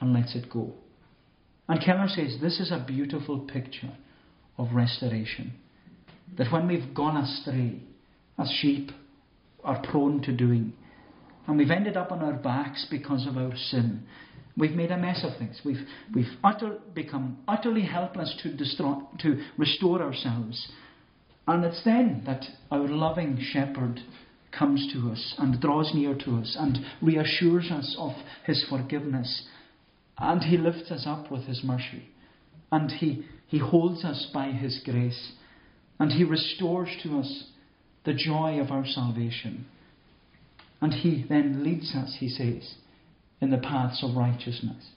and 0.00 0.12
lets 0.12 0.34
it 0.34 0.50
go. 0.50 0.72
And 1.68 1.82
Keller 1.82 2.08
says 2.08 2.36
this 2.40 2.60
is 2.60 2.70
a 2.70 2.84
beautiful 2.86 3.40
picture 3.40 3.92
of 4.58 4.68
restoration. 4.74 5.54
That 6.38 6.52
when 6.52 6.68
we've 6.68 6.94
gone 6.94 7.16
astray, 7.16 7.80
as 8.38 8.50
sheep 8.60 8.90
are 9.64 9.82
prone 9.90 10.22
to 10.22 10.32
doing, 10.32 10.72
and 11.46 11.58
we've 11.58 11.70
ended 11.70 11.96
up 11.96 12.12
on 12.12 12.20
our 12.20 12.34
backs 12.34 12.86
because 12.90 13.26
of 13.26 13.36
our 13.36 13.56
sin, 13.56 14.02
we've 14.56 14.72
made 14.72 14.90
a 14.90 14.98
mess 14.98 15.24
of 15.24 15.38
things. 15.38 15.60
We've, 15.64 15.86
we've 16.14 16.26
utter, 16.44 16.78
become 16.94 17.38
utterly 17.48 17.82
helpless 17.82 18.34
to, 18.42 18.56
to 18.56 19.42
restore 19.56 20.02
ourselves. 20.02 20.68
And 21.46 21.64
it's 21.64 21.82
then 21.84 22.22
that 22.26 22.44
our 22.70 22.88
loving 22.88 23.38
shepherd 23.52 24.00
comes 24.58 24.90
to 24.92 25.10
us 25.10 25.34
and 25.38 25.60
draws 25.60 25.92
near 25.94 26.14
to 26.14 26.36
us 26.36 26.56
and 26.58 26.78
reassures 27.02 27.70
us 27.70 27.96
of 27.98 28.12
his 28.44 28.64
forgiveness. 28.68 29.46
And 30.18 30.42
he 30.42 30.56
lifts 30.56 30.90
us 30.90 31.04
up 31.06 31.30
with 31.30 31.44
his 31.44 31.62
mercy. 31.62 32.08
And 32.72 32.90
he, 32.90 33.24
he 33.46 33.58
holds 33.58 34.04
us 34.04 34.28
by 34.32 34.52
his 34.52 34.80
grace. 34.84 35.32
And 35.98 36.12
he 36.12 36.24
restores 36.24 36.88
to 37.02 37.18
us 37.18 37.44
the 38.04 38.14
joy 38.14 38.58
of 38.60 38.70
our 38.70 38.86
salvation. 38.86 39.66
And 40.80 40.92
he 40.92 41.24
then 41.28 41.64
leads 41.64 41.94
us, 41.94 42.16
he 42.18 42.28
says, 42.28 42.74
in 43.40 43.50
the 43.50 43.58
paths 43.58 44.02
of 44.02 44.16
righteousness, 44.16 44.90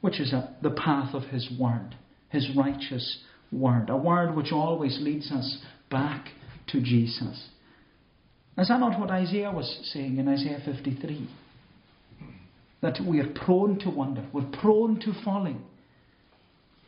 which 0.00 0.20
is 0.20 0.32
a, 0.32 0.54
the 0.62 0.70
path 0.70 1.14
of 1.14 1.24
his 1.24 1.50
word, 1.58 1.94
his 2.28 2.48
righteous 2.56 3.18
word, 3.52 3.90
a 3.90 3.96
word 3.96 4.34
which 4.34 4.52
always 4.52 4.98
leads 5.00 5.30
us 5.32 5.58
back 5.90 6.28
to 6.68 6.80
Jesus. 6.80 7.48
Is 8.58 8.68
that 8.68 8.80
not 8.80 8.98
what 8.98 9.10
Isaiah 9.10 9.52
was 9.52 9.90
saying 9.92 10.16
in 10.16 10.28
Isaiah 10.28 10.60
53? 10.64 11.28
That 12.80 12.98
we 13.06 13.20
are 13.20 13.32
prone 13.44 13.78
to 13.80 13.90
wander, 13.90 14.26
we're 14.32 14.50
prone 14.60 14.98
to 15.00 15.12
falling, 15.24 15.62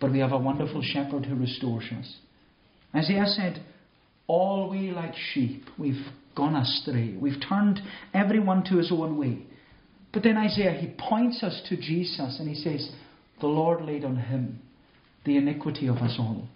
but 0.00 0.12
we 0.12 0.20
have 0.20 0.32
a 0.32 0.38
wonderful 0.38 0.82
shepherd 0.82 1.26
who 1.26 1.34
restores 1.34 1.84
us. 1.98 2.16
Isaiah 2.94 3.26
said, 3.26 3.62
All 4.26 4.70
we 4.70 4.90
like 4.92 5.14
sheep, 5.32 5.64
we've 5.78 6.06
gone 6.34 6.56
astray, 6.56 7.16
we've 7.20 7.40
turned 7.46 7.80
everyone 8.14 8.64
to 8.64 8.78
his 8.78 8.90
own 8.90 9.18
way. 9.18 9.44
But 10.12 10.22
then 10.22 10.38
Isaiah, 10.38 10.72
he 10.72 10.94
points 10.98 11.42
us 11.42 11.60
to 11.68 11.76
Jesus 11.76 12.38
and 12.38 12.48
he 12.48 12.54
says, 12.54 12.90
The 13.40 13.46
Lord 13.46 13.84
laid 13.84 14.04
on 14.04 14.16
him 14.16 14.60
the 15.26 15.36
iniquity 15.36 15.86
of 15.88 15.96
us 15.96 16.16
all. 16.18 16.48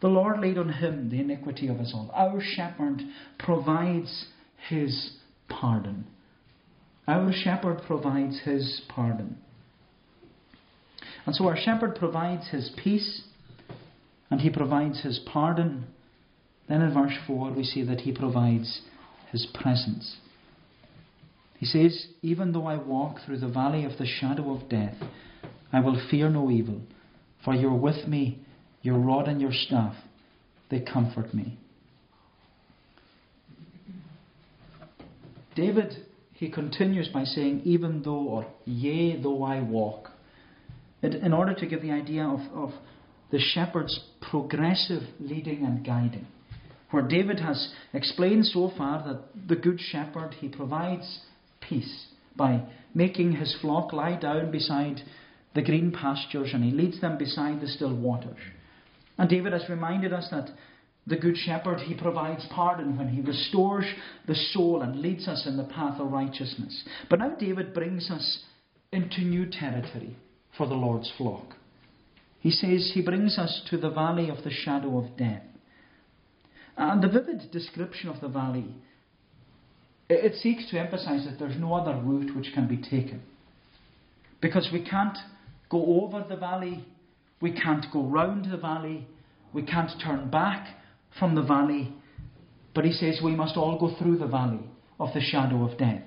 The 0.00 0.08
Lord 0.08 0.40
laid 0.40 0.58
on 0.58 0.68
him 0.68 1.08
the 1.10 1.20
iniquity 1.20 1.68
of 1.68 1.80
us 1.80 1.92
all. 1.94 2.10
Our 2.14 2.40
shepherd 2.40 3.02
provides 3.38 4.26
his 4.68 5.12
pardon. 5.48 6.06
Our 7.08 7.32
shepherd 7.32 7.82
provides 7.86 8.40
his 8.44 8.82
pardon. 8.88 9.38
And 11.24 11.34
so 11.34 11.46
our 11.48 11.56
shepherd 11.56 11.96
provides 11.96 12.48
his 12.48 12.70
peace 12.82 13.22
and 14.30 14.40
he 14.40 14.50
provides 14.50 15.02
his 15.02 15.20
pardon. 15.32 15.86
Then 16.68 16.82
in 16.82 16.92
verse 16.92 17.14
4 17.26 17.52
we 17.52 17.64
see 17.64 17.82
that 17.84 18.00
he 18.00 18.12
provides 18.12 18.82
his 19.30 19.46
presence. 19.54 20.16
He 21.58 21.66
says, 21.66 22.08
Even 22.22 22.52
though 22.52 22.66
I 22.66 22.76
walk 22.76 23.18
through 23.24 23.38
the 23.38 23.48
valley 23.48 23.84
of 23.84 23.98
the 23.98 24.06
shadow 24.06 24.52
of 24.54 24.68
death, 24.68 24.96
I 25.72 25.80
will 25.80 26.00
fear 26.10 26.28
no 26.28 26.50
evil, 26.50 26.82
for 27.44 27.54
you're 27.54 27.74
with 27.74 28.06
me 28.06 28.40
your 28.86 28.98
rod 28.98 29.26
and 29.26 29.40
your 29.40 29.52
staff, 29.52 29.94
they 30.70 30.80
comfort 30.80 31.34
me. 31.34 31.58
David, 35.56 35.92
he 36.34 36.48
continues 36.48 37.08
by 37.08 37.24
saying, 37.24 37.62
even 37.64 38.02
though, 38.02 38.28
or 38.28 38.46
yea, 38.64 39.20
though 39.20 39.42
I 39.42 39.60
walk. 39.60 40.10
In 41.02 41.32
order 41.32 41.52
to 41.54 41.66
give 41.66 41.82
the 41.82 41.90
idea 41.90 42.24
of, 42.24 42.40
of 42.54 42.70
the 43.32 43.40
shepherd's 43.40 43.98
progressive 44.30 45.02
leading 45.18 45.64
and 45.64 45.84
guiding. 45.84 46.26
Where 46.92 47.06
David 47.06 47.40
has 47.40 47.72
explained 47.92 48.46
so 48.46 48.70
far 48.78 49.02
that 49.04 49.48
the 49.48 49.56
good 49.56 49.80
shepherd, 49.80 50.34
he 50.34 50.48
provides 50.48 51.20
peace 51.60 52.06
by 52.36 52.62
making 52.94 53.32
his 53.32 53.56
flock 53.60 53.92
lie 53.92 54.16
down 54.16 54.52
beside 54.52 55.00
the 55.56 55.62
green 55.62 55.90
pastures 55.90 56.50
and 56.52 56.62
he 56.62 56.70
leads 56.70 57.00
them 57.00 57.18
beside 57.18 57.60
the 57.60 57.66
still 57.66 57.94
waters. 57.96 58.38
And 59.18 59.28
David 59.28 59.52
has 59.52 59.68
reminded 59.68 60.12
us 60.12 60.28
that 60.30 60.50
the 61.06 61.16
Good 61.16 61.36
Shepherd, 61.36 61.80
he 61.80 61.94
provides 61.94 62.44
pardon 62.50 62.98
when 62.98 63.08
he 63.08 63.20
restores 63.20 63.84
the 64.26 64.34
soul 64.34 64.82
and 64.82 65.00
leads 65.00 65.28
us 65.28 65.46
in 65.46 65.56
the 65.56 65.64
path 65.64 66.00
of 66.00 66.10
righteousness. 66.10 66.84
But 67.08 67.20
now 67.20 67.36
David 67.38 67.72
brings 67.72 68.10
us 68.10 68.40
into 68.92 69.20
new 69.20 69.46
territory 69.46 70.16
for 70.56 70.66
the 70.66 70.74
Lord's 70.74 71.12
flock. 71.16 71.54
He 72.40 72.50
says 72.50 72.90
he 72.92 73.02
brings 73.02 73.38
us 73.38 73.62
to 73.70 73.76
the 73.76 73.90
valley 73.90 74.28
of 74.30 74.42
the 74.42 74.50
shadow 74.50 74.98
of 74.98 75.16
death. 75.16 75.42
And 76.76 77.02
the 77.02 77.08
vivid 77.08 77.50
description 77.52 78.08
of 78.08 78.20
the 78.20 78.28
valley, 78.28 78.74
it 80.08 80.34
seeks 80.36 80.68
to 80.70 80.78
emphasize 80.78 81.24
that 81.24 81.38
there's 81.38 81.58
no 81.58 81.74
other 81.74 81.98
route 82.00 82.36
which 82.36 82.52
can 82.52 82.68
be 82.68 82.76
taken. 82.76 83.22
Because 84.40 84.68
we 84.72 84.84
can't 84.84 85.16
go 85.70 86.02
over 86.02 86.24
the 86.28 86.36
valley, 86.36 86.84
we 87.40 87.52
can't 87.52 87.86
go 87.92 88.02
round 88.02 88.50
the 88.50 88.56
valley, 88.56 89.06
we 89.52 89.62
can't 89.62 89.90
turn 90.02 90.30
back 90.30 90.76
from 91.18 91.34
the 91.34 91.42
valley. 91.42 91.92
But 92.74 92.84
he 92.84 92.92
says 92.92 93.20
we 93.22 93.34
must 93.34 93.56
all 93.56 93.78
go 93.78 93.96
through 93.98 94.18
the 94.18 94.26
valley 94.26 94.60
of 94.98 95.14
the 95.14 95.20
shadow 95.20 95.64
of 95.64 95.78
death. 95.78 96.02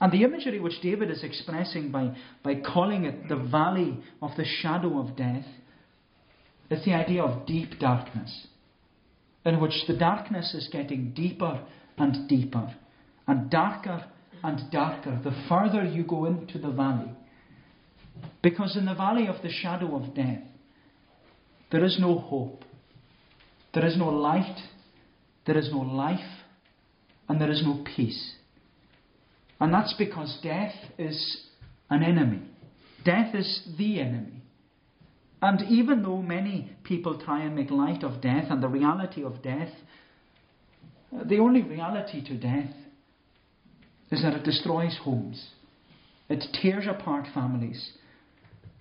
And 0.00 0.12
the 0.12 0.24
imagery 0.24 0.60
which 0.60 0.80
David 0.82 1.10
is 1.10 1.24
expressing 1.24 1.90
by, 1.90 2.14
by 2.42 2.56
calling 2.56 3.04
it 3.04 3.28
the 3.28 3.36
valley 3.36 3.98
of 4.20 4.30
the 4.36 4.44
shadow 4.44 4.98
of 5.00 5.16
death 5.16 5.46
is 6.70 6.84
the 6.84 6.92
idea 6.92 7.22
of 7.22 7.46
deep 7.46 7.78
darkness, 7.78 8.48
in 9.44 9.60
which 9.60 9.84
the 9.86 9.96
darkness 9.96 10.54
is 10.54 10.68
getting 10.70 11.12
deeper 11.12 11.64
and 11.96 12.28
deeper, 12.28 12.74
and 13.26 13.48
darker 13.48 14.04
and 14.42 14.70
darker 14.70 15.18
the 15.24 15.34
further 15.48 15.84
you 15.84 16.04
go 16.04 16.26
into 16.26 16.58
the 16.58 16.70
valley. 16.70 17.10
Because 18.42 18.76
in 18.76 18.84
the 18.84 18.94
valley 18.94 19.26
of 19.26 19.42
the 19.42 19.50
shadow 19.50 19.96
of 19.96 20.14
death, 20.14 20.42
there 21.70 21.84
is 21.84 21.98
no 22.00 22.18
hope, 22.18 22.64
there 23.74 23.84
is 23.84 23.96
no 23.96 24.08
light, 24.08 24.56
there 25.46 25.58
is 25.58 25.70
no 25.72 25.80
life, 25.80 26.20
and 27.28 27.40
there 27.40 27.50
is 27.50 27.62
no 27.64 27.84
peace. 27.96 28.34
And 29.58 29.72
that's 29.72 29.94
because 29.94 30.38
death 30.42 30.74
is 30.98 31.44
an 31.90 32.02
enemy. 32.02 32.42
Death 33.04 33.34
is 33.34 33.68
the 33.78 34.00
enemy. 34.00 34.42
And 35.42 35.62
even 35.70 36.02
though 36.02 36.22
many 36.22 36.72
people 36.84 37.18
try 37.18 37.44
and 37.44 37.54
make 37.54 37.70
light 37.70 38.02
of 38.02 38.20
death 38.20 38.46
and 38.50 38.62
the 38.62 38.68
reality 38.68 39.22
of 39.22 39.42
death, 39.42 39.70
the 41.12 41.38
only 41.38 41.62
reality 41.62 42.24
to 42.26 42.36
death 42.36 42.70
is 44.10 44.22
that 44.22 44.34
it 44.34 44.44
destroys 44.44 44.98
homes, 45.02 45.50
it 46.28 46.44
tears 46.60 46.86
apart 46.88 47.26
families, 47.34 47.92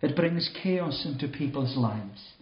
it 0.06 0.15
brings 0.15 0.52
chaos 0.62 1.04
into 1.04 1.28
people's 1.28 1.76
lives, 1.76 2.34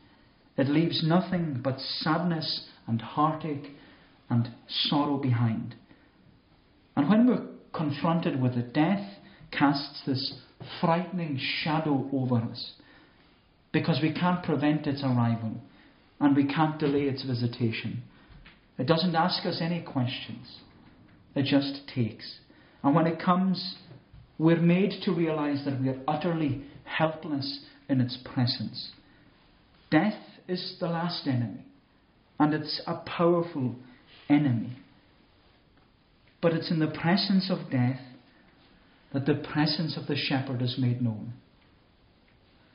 it 0.57 0.67
leaves 0.67 1.01
nothing 1.01 1.61
but 1.63 1.79
sadness 1.79 2.65
and 2.87 3.01
heartache 3.01 3.71
and 4.29 4.49
sorrow 4.67 5.17
behind. 5.17 5.73
And 6.97 7.09
when 7.09 7.25
we're 7.25 7.47
confronted 7.73 8.41
with 8.41 8.57
it, 8.57 8.73
death 8.73 9.17
casts 9.57 10.01
this 10.05 10.41
frightening 10.81 11.39
shadow 11.63 12.09
over 12.11 12.35
us 12.35 12.73
because 13.71 13.99
we 14.01 14.13
can't 14.13 14.43
prevent 14.43 14.85
its 14.85 15.01
arrival 15.01 15.55
and 16.19 16.35
we 16.35 16.45
can't 16.45 16.77
delay 16.77 17.03
its 17.03 17.23
visitation. 17.23 18.03
It 18.77 18.87
doesn't 18.87 19.15
ask 19.15 19.45
us 19.45 19.59
any 19.61 19.81
questions, 19.81 20.59
it 21.33 21.45
just 21.45 21.87
takes. 21.95 22.39
And 22.83 22.93
when 22.93 23.07
it 23.07 23.21
comes, 23.21 23.77
we're 24.37 24.59
made 24.59 24.91
to 25.03 25.13
realize 25.13 25.63
that 25.63 25.81
we 25.81 25.87
are 25.87 26.01
utterly 26.09 26.65
helpless 26.85 27.65
in 27.89 28.01
its 28.01 28.17
presence. 28.23 28.91
Death 29.91 30.19
is 30.47 30.77
the 30.79 30.87
last 30.87 31.27
enemy, 31.27 31.65
and 32.39 32.53
it's 32.53 32.81
a 32.87 32.95
powerful 33.05 33.75
enemy. 34.29 34.77
But 36.41 36.53
it's 36.53 36.71
in 36.71 36.79
the 36.79 36.87
presence 36.87 37.49
of 37.49 37.71
death 37.71 37.99
that 39.13 39.25
the 39.25 39.35
presence 39.35 39.95
of 39.95 40.07
the 40.07 40.15
shepherd 40.15 40.61
is 40.61 40.75
made 40.77 41.01
known. 41.01 41.33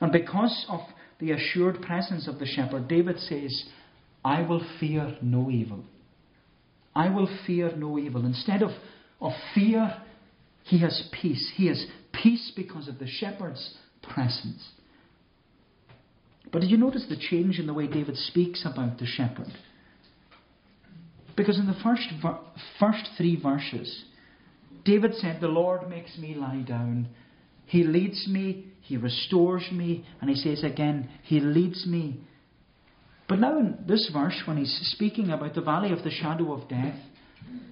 And 0.00 0.12
because 0.12 0.64
of 0.68 0.80
the 1.18 1.32
assured 1.32 1.82
presence 1.82 2.28
of 2.28 2.38
the 2.38 2.46
shepherd, 2.46 2.88
David 2.88 3.18
says, 3.18 3.64
I 4.24 4.42
will 4.42 4.64
fear 4.78 5.16
no 5.20 5.50
evil. 5.50 5.84
I 6.94 7.10
will 7.10 7.28
fear 7.46 7.74
no 7.76 7.98
evil. 7.98 8.24
Instead 8.24 8.62
of, 8.62 8.70
of 9.20 9.32
fear, 9.54 10.00
he 10.64 10.80
has 10.80 11.08
peace. 11.20 11.52
He 11.56 11.66
has 11.66 11.84
peace 12.12 12.52
because 12.54 12.88
of 12.88 12.98
the 12.98 13.08
shepherd's 13.08 13.76
presence. 14.12 14.66
But 16.52 16.60
did 16.60 16.70
you 16.70 16.78
notice 16.78 17.06
the 17.08 17.16
change 17.16 17.58
in 17.58 17.66
the 17.66 17.74
way 17.74 17.86
David 17.86 18.16
speaks 18.16 18.64
about 18.64 18.98
the 18.98 19.06
shepherd? 19.06 19.52
Because 21.36 21.58
in 21.58 21.66
the 21.66 21.76
first, 21.82 22.08
first 22.80 23.10
three 23.16 23.40
verses, 23.40 24.04
David 24.84 25.14
said, 25.14 25.40
The 25.40 25.48
Lord 25.48 25.88
makes 25.88 26.16
me 26.18 26.34
lie 26.34 26.64
down. 26.66 27.08
He 27.66 27.84
leads 27.84 28.26
me, 28.28 28.66
He 28.80 28.96
restores 28.96 29.70
me, 29.70 30.04
and 30.20 30.30
He 30.30 30.36
says 30.36 30.64
again, 30.64 31.10
He 31.22 31.40
leads 31.40 31.86
me. 31.86 32.20
But 33.28 33.40
now 33.40 33.58
in 33.58 33.84
this 33.86 34.10
verse, 34.12 34.40
when 34.46 34.56
he's 34.56 34.74
speaking 34.94 35.30
about 35.30 35.54
the 35.54 35.60
valley 35.60 35.92
of 35.92 36.02
the 36.02 36.10
shadow 36.10 36.52
of 36.54 36.66
death, 36.68 36.96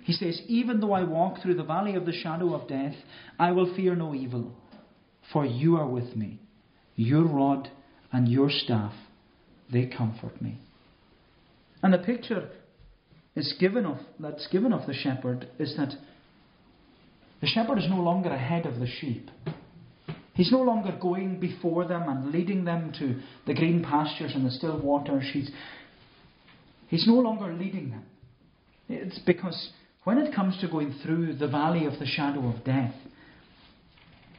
he 0.04 0.12
says, 0.12 0.40
Even 0.46 0.80
though 0.80 0.92
I 0.92 1.02
walk 1.02 1.40
through 1.42 1.54
the 1.54 1.64
valley 1.64 1.96
of 1.96 2.04
the 2.04 2.12
shadow 2.12 2.54
of 2.54 2.68
death, 2.68 2.94
I 3.38 3.52
will 3.52 3.74
fear 3.74 3.96
no 3.96 4.14
evil, 4.14 4.52
for 5.32 5.44
you 5.44 5.76
are 5.76 5.88
with 5.88 6.16
me. 6.16 6.40
Your 6.94 7.24
rod 7.24 7.68
and 8.12 8.28
your 8.28 8.50
staff, 8.50 8.92
they 9.72 9.86
comfort 9.86 10.40
me. 10.40 10.58
And 11.82 11.92
the 11.92 11.98
picture 11.98 12.48
is 13.34 13.54
given 13.60 13.84
of, 13.84 13.98
that's 14.18 14.46
given 14.48 14.72
of 14.72 14.86
the 14.86 14.94
shepherd 14.94 15.48
is 15.58 15.76
that 15.76 15.92
the 17.40 17.46
shepherd 17.46 17.78
is 17.78 17.88
no 17.88 18.00
longer 18.00 18.30
ahead 18.30 18.64
of 18.64 18.80
the 18.80 18.86
sheep. 18.86 19.30
He's 20.34 20.52
no 20.52 20.62
longer 20.62 20.96
going 21.00 21.40
before 21.40 21.86
them 21.86 22.08
and 22.08 22.30
leading 22.30 22.64
them 22.64 22.92
to 22.98 23.20
the 23.46 23.54
green 23.54 23.82
pastures 23.82 24.32
and 24.34 24.44
the 24.44 24.50
still 24.50 24.80
waters. 24.80 25.24
He's, 25.32 25.50
he's 26.88 27.06
no 27.06 27.14
longer 27.14 27.52
leading 27.52 27.90
them. 27.90 28.04
It's 28.88 29.18
because 29.20 29.70
when 30.04 30.18
it 30.18 30.34
comes 30.34 30.58
to 30.60 30.68
going 30.68 30.94
through 31.02 31.36
the 31.36 31.48
valley 31.48 31.86
of 31.86 31.98
the 31.98 32.06
shadow 32.06 32.48
of 32.48 32.64
death, 32.64 32.94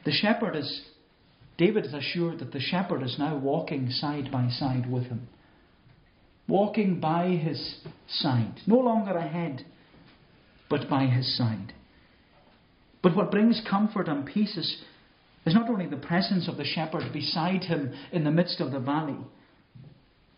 the 0.08 0.12
shepherd 0.12 0.56
is, 0.56 0.82
David 1.56 1.86
is 1.86 1.94
assured 1.94 2.38
that 2.38 2.52
the 2.52 2.60
shepherd 2.60 3.02
is 3.02 3.16
now 3.18 3.36
walking 3.36 3.90
side 3.90 4.30
by 4.32 4.48
side 4.48 4.90
with 4.90 5.04
him 5.04 5.28
walking 6.48 6.98
by 6.98 7.28
his 7.28 7.76
side, 8.08 8.54
no 8.66 8.78
longer 8.78 9.16
ahead, 9.16 9.64
but 10.70 10.88
by 10.88 11.04
his 11.04 11.36
side. 11.36 11.74
But 13.02 13.14
what 13.14 13.30
brings 13.30 13.62
comfort 13.68 14.08
and 14.08 14.26
peace 14.26 14.56
is, 14.56 14.82
is 15.46 15.54
not 15.54 15.68
only 15.68 15.86
the 15.86 15.96
presence 15.96 16.48
of 16.48 16.56
the 16.56 16.64
shepherd 16.64 17.12
beside 17.12 17.64
him 17.64 17.92
in 18.10 18.24
the 18.24 18.30
midst 18.30 18.60
of 18.60 18.72
the 18.72 18.80
valley. 18.80 19.18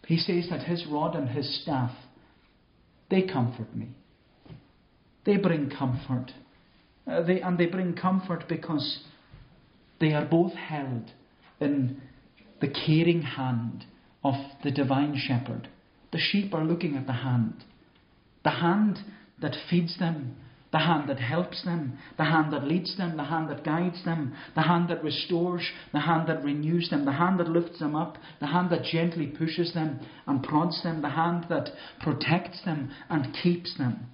He 0.06 0.18
says 0.18 0.48
that 0.50 0.64
his 0.66 0.84
rod 0.90 1.14
and 1.14 1.28
his 1.28 1.62
staff, 1.62 1.92
they 3.08 3.22
comfort 3.22 3.74
me. 3.74 3.90
They 5.24 5.36
bring 5.36 5.70
comfort. 5.70 6.32
Uh, 7.06 7.22
they, 7.22 7.40
and 7.40 7.56
they 7.56 7.66
bring 7.66 7.94
comfort 7.94 8.44
because 8.48 9.04
they 10.00 10.12
are 10.12 10.24
both 10.24 10.54
held 10.54 11.12
in 11.60 12.00
the 12.60 12.68
caring 12.68 13.22
hand 13.22 13.84
of 14.24 14.34
the 14.64 14.70
divine 14.70 15.16
shepherd. 15.16 15.68
The 16.12 16.18
sheep 16.18 16.52
are 16.54 16.64
looking 16.64 16.96
at 16.96 17.06
the 17.06 17.12
hand. 17.12 17.64
The 18.42 18.50
hand 18.50 18.98
that 19.40 19.56
feeds 19.68 19.98
them, 19.98 20.36
the 20.72 20.78
hand 20.78 21.08
that 21.08 21.18
helps 21.18 21.64
them, 21.64 21.98
the 22.16 22.24
hand 22.24 22.52
that 22.52 22.64
leads 22.64 22.96
them, 22.96 23.16
the 23.16 23.24
hand 23.24 23.50
that 23.50 23.64
guides 23.64 24.04
them, 24.04 24.34
the 24.54 24.62
hand 24.62 24.88
that 24.88 25.02
restores, 25.02 25.68
the 25.92 26.00
hand 26.00 26.28
that 26.28 26.44
renews 26.44 26.88
them, 26.90 27.04
the 27.04 27.12
hand 27.12 27.40
that 27.40 27.48
lifts 27.48 27.78
them 27.78 27.96
up, 27.96 28.16
the 28.40 28.46
hand 28.46 28.70
that 28.70 28.84
gently 28.84 29.26
pushes 29.26 29.74
them 29.74 30.00
and 30.26 30.42
prods 30.42 30.82
them, 30.82 31.02
the 31.02 31.10
hand 31.10 31.46
that 31.48 31.70
protects 32.00 32.64
them 32.64 32.90
and 33.08 33.34
keeps 33.42 33.76
them. 33.78 34.06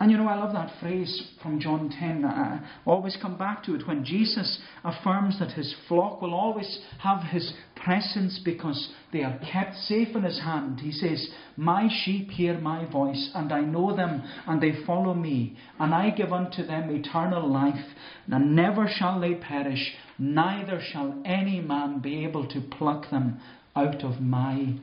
And 0.00 0.12
you 0.12 0.16
know, 0.16 0.28
I 0.28 0.36
love 0.36 0.52
that 0.52 0.78
phrase 0.80 1.28
from 1.42 1.58
John 1.58 1.90
10. 1.90 2.24
I 2.24 2.56
uh, 2.56 2.60
always 2.86 3.18
come 3.20 3.36
back 3.36 3.64
to 3.64 3.74
it 3.74 3.88
when 3.88 4.04
Jesus 4.04 4.60
affirms 4.84 5.40
that 5.40 5.50
his 5.50 5.74
flock 5.88 6.22
will 6.22 6.34
always 6.34 6.78
have 7.00 7.24
his 7.24 7.52
presence 7.74 8.40
because 8.44 8.90
they 9.12 9.24
are 9.24 9.40
kept 9.52 9.74
safe 9.74 10.14
in 10.14 10.22
his 10.22 10.38
hand. 10.38 10.78
He 10.78 10.92
says, 10.92 11.28
My 11.56 11.88
sheep 12.04 12.30
hear 12.30 12.60
my 12.60 12.88
voice, 12.88 13.30
and 13.34 13.52
I 13.52 13.62
know 13.62 13.96
them, 13.96 14.22
and 14.46 14.62
they 14.62 14.84
follow 14.86 15.14
me, 15.14 15.56
and 15.80 15.92
I 15.92 16.10
give 16.10 16.32
unto 16.32 16.64
them 16.64 16.90
eternal 16.90 17.50
life, 17.50 17.84
and 18.28 18.54
never 18.54 18.88
shall 18.88 19.18
they 19.18 19.34
perish, 19.34 19.94
neither 20.16 20.80
shall 20.80 21.20
any 21.24 21.60
man 21.60 21.98
be 21.98 22.24
able 22.24 22.46
to 22.50 22.60
pluck 22.60 23.10
them 23.10 23.40
out 23.74 24.04
of 24.04 24.20
my 24.20 24.74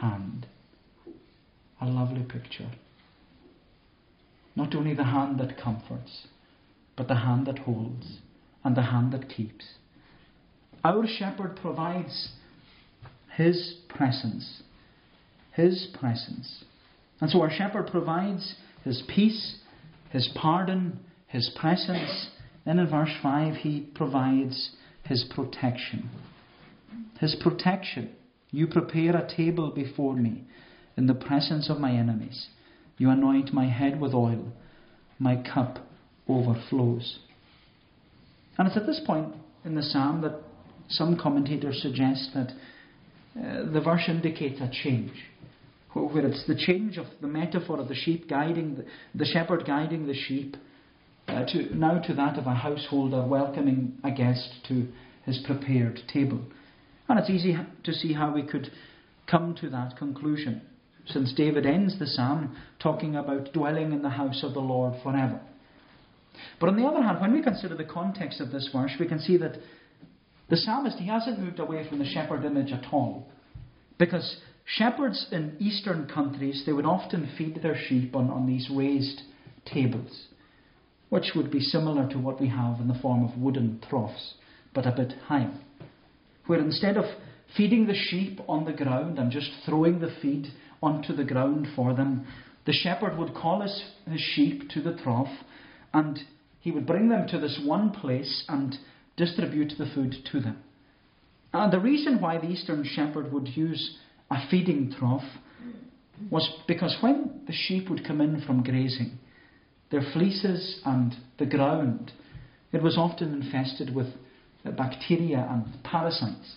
hand. 0.00 0.48
A 1.80 1.86
lovely 1.86 2.24
picture. 2.24 2.72
Not 4.56 4.74
only 4.74 4.94
the 4.94 5.04
hand 5.04 5.38
that 5.38 5.60
comforts, 5.62 6.26
but 6.96 7.08
the 7.08 7.16
hand 7.16 7.46
that 7.46 7.60
holds 7.60 8.18
and 8.64 8.74
the 8.74 8.82
hand 8.82 9.12
that 9.12 9.28
keeps. 9.28 9.64
Our 10.82 11.06
shepherd 11.06 11.56
provides 11.60 12.30
his 13.36 13.76
presence. 13.88 14.62
His 15.52 15.88
presence. 15.98 16.64
And 17.20 17.30
so 17.30 17.42
our 17.42 17.50
shepherd 17.50 17.88
provides 17.88 18.56
his 18.82 19.02
peace, 19.14 19.58
his 20.10 20.28
pardon, 20.34 21.00
his 21.26 21.50
presence. 21.60 22.28
Then 22.64 22.78
in 22.78 22.88
verse 22.88 23.12
5, 23.22 23.56
he 23.56 23.80
provides 23.94 24.70
his 25.04 25.24
protection. 25.34 26.08
His 27.20 27.36
protection. 27.42 28.10
You 28.50 28.66
prepare 28.66 29.16
a 29.16 29.36
table 29.36 29.70
before 29.70 30.16
me 30.16 30.44
in 30.96 31.06
the 31.06 31.14
presence 31.14 31.68
of 31.68 31.78
my 31.78 31.92
enemies. 31.92 32.48
You 32.98 33.10
anoint 33.10 33.52
my 33.52 33.66
head 33.66 34.00
with 34.00 34.14
oil, 34.14 34.52
my 35.18 35.36
cup 35.36 35.78
overflows. 36.28 37.18
And 38.58 38.68
it's 38.68 38.76
at 38.76 38.86
this 38.86 39.00
point 39.06 39.34
in 39.64 39.74
the 39.74 39.82
psalm 39.82 40.22
that 40.22 40.40
some 40.88 41.18
commentators 41.18 41.80
suggest 41.82 42.30
that 42.34 42.52
uh, 43.38 43.70
the 43.70 43.80
verse 43.80 44.04
indicates 44.08 44.60
a 44.60 44.70
change, 44.82 45.12
where 45.92 46.26
it's 46.26 46.46
the 46.46 46.56
change 46.56 46.96
of 46.96 47.06
the 47.20 47.26
metaphor 47.26 47.80
of 47.80 47.88
the 47.88 47.94
sheep 47.94 48.28
guiding 48.30 48.76
the, 48.76 48.84
the 49.14 49.26
shepherd 49.26 49.64
guiding 49.66 50.06
the 50.06 50.14
sheep, 50.14 50.56
uh, 51.28 51.44
to 51.46 51.74
now 51.76 51.98
to 51.98 52.14
that 52.14 52.38
of 52.38 52.46
a 52.46 52.54
householder 52.54 53.26
welcoming 53.26 53.98
a 54.04 54.10
guest 54.10 54.48
to 54.68 54.86
his 55.24 55.38
prepared 55.44 56.00
table. 56.12 56.40
And 57.08 57.18
it's 57.18 57.30
easy 57.30 57.56
to 57.84 57.92
see 57.92 58.12
how 58.12 58.32
we 58.32 58.42
could 58.42 58.70
come 59.26 59.54
to 59.60 59.68
that 59.70 59.96
conclusion 59.98 60.62
since 61.06 61.32
David 61.32 61.66
ends 61.66 61.98
the 61.98 62.06
psalm 62.06 62.56
talking 62.80 63.16
about 63.16 63.52
dwelling 63.52 63.92
in 63.92 64.02
the 64.02 64.10
house 64.10 64.42
of 64.42 64.54
the 64.54 64.60
Lord 64.60 64.94
forever. 65.02 65.40
But 66.60 66.68
on 66.68 66.76
the 66.76 66.84
other 66.84 67.02
hand, 67.02 67.20
when 67.20 67.32
we 67.32 67.42
consider 67.42 67.76
the 67.76 67.84
context 67.84 68.40
of 68.40 68.50
this 68.50 68.68
verse, 68.72 68.92
we 68.98 69.06
can 69.06 69.20
see 69.20 69.36
that 69.38 69.56
the 70.48 70.56
psalmist 70.56 70.98
he 70.98 71.08
hasn't 71.08 71.38
moved 71.38 71.58
away 71.58 71.88
from 71.88 71.98
the 71.98 72.04
shepherd 72.04 72.44
image 72.44 72.72
at 72.72 72.92
all. 72.92 73.26
Because 73.98 74.36
shepherds 74.64 75.26
in 75.32 75.56
eastern 75.58 76.08
countries, 76.08 76.62
they 76.66 76.72
would 76.72 76.86
often 76.86 77.32
feed 77.36 77.62
their 77.62 77.78
sheep 77.88 78.14
on, 78.14 78.30
on 78.30 78.46
these 78.46 78.68
raised 78.70 79.22
tables, 79.64 80.28
which 81.08 81.32
would 81.34 81.50
be 81.50 81.60
similar 81.60 82.08
to 82.10 82.18
what 82.18 82.40
we 82.40 82.48
have 82.48 82.80
in 82.80 82.88
the 82.88 82.98
form 83.00 83.24
of 83.24 83.38
wooden 83.38 83.80
troughs, 83.88 84.34
but 84.74 84.86
a 84.86 84.92
bit 84.92 85.12
higher. 85.26 85.54
Where 86.46 86.60
instead 86.60 86.96
of 86.96 87.04
feeding 87.56 87.86
the 87.86 87.94
sheep 87.94 88.40
on 88.48 88.64
the 88.64 88.72
ground 88.72 89.18
and 89.18 89.30
just 89.30 89.50
throwing 89.64 90.00
the 90.00 90.14
feed 90.20 90.46
onto 90.82 91.14
the 91.14 91.24
ground 91.24 91.68
for 91.74 91.94
them. 91.94 92.26
The 92.64 92.72
shepherd 92.72 93.16
would 93.18 93.34
call 93.34 93.62
his, 93.62 93.84
his 94.10 94.20
sheep 94.20 94.68
to 94.70 94.82
the 94.82 94.96
trough 94.96 95.32
and 95.92 96.18
he 96.60 96.70
would 96.70 96.86
bring 96.86 97.08
them 97.08 97.26
to 97.28 97.38
this 97.38 97.60
one 97.64 97.90
place 97.90 98.44
and 98.48 98.76
distribute 99.16 99.72
the 99.78 99.90
food 99.94 100.14
to 100.32 100.40
them. 100.40 100.58
And 101.52 101.72
the 101.72 101.80
reason 101.80 102.20
why 102.20 102.38
the 102.38 102.48
eastern 102.48 102.84
shepherd 102.84 103.32
would 103.32 103.56
use 103.56 103.96
a 104.30 104.36
feeding 104.50 104.92
trough 104.98 105.24
was 106.30 106.50
because 106.66 106.96
when 107.00 107.42
the 107.46 107.52
sheep 107.52 107.88
would 107.88 108.06
come 108.06 108.20
in 108.20 108.42
from 108.42 108.62
grazing, 108.62 109.18
their 109.90 110.02
fleeces 110.12 110.80
and 110.84 111.14
the 111.38 111.46
ground, 111.46 112.12
it 112.72 112.82
was 112.82 112.98
often 112.98 113.40
infested 113.40 113.94
with 113.94 114.08
bacteria 114.76 115.46
and 115.50 115.82
parasites. 115.84 116.56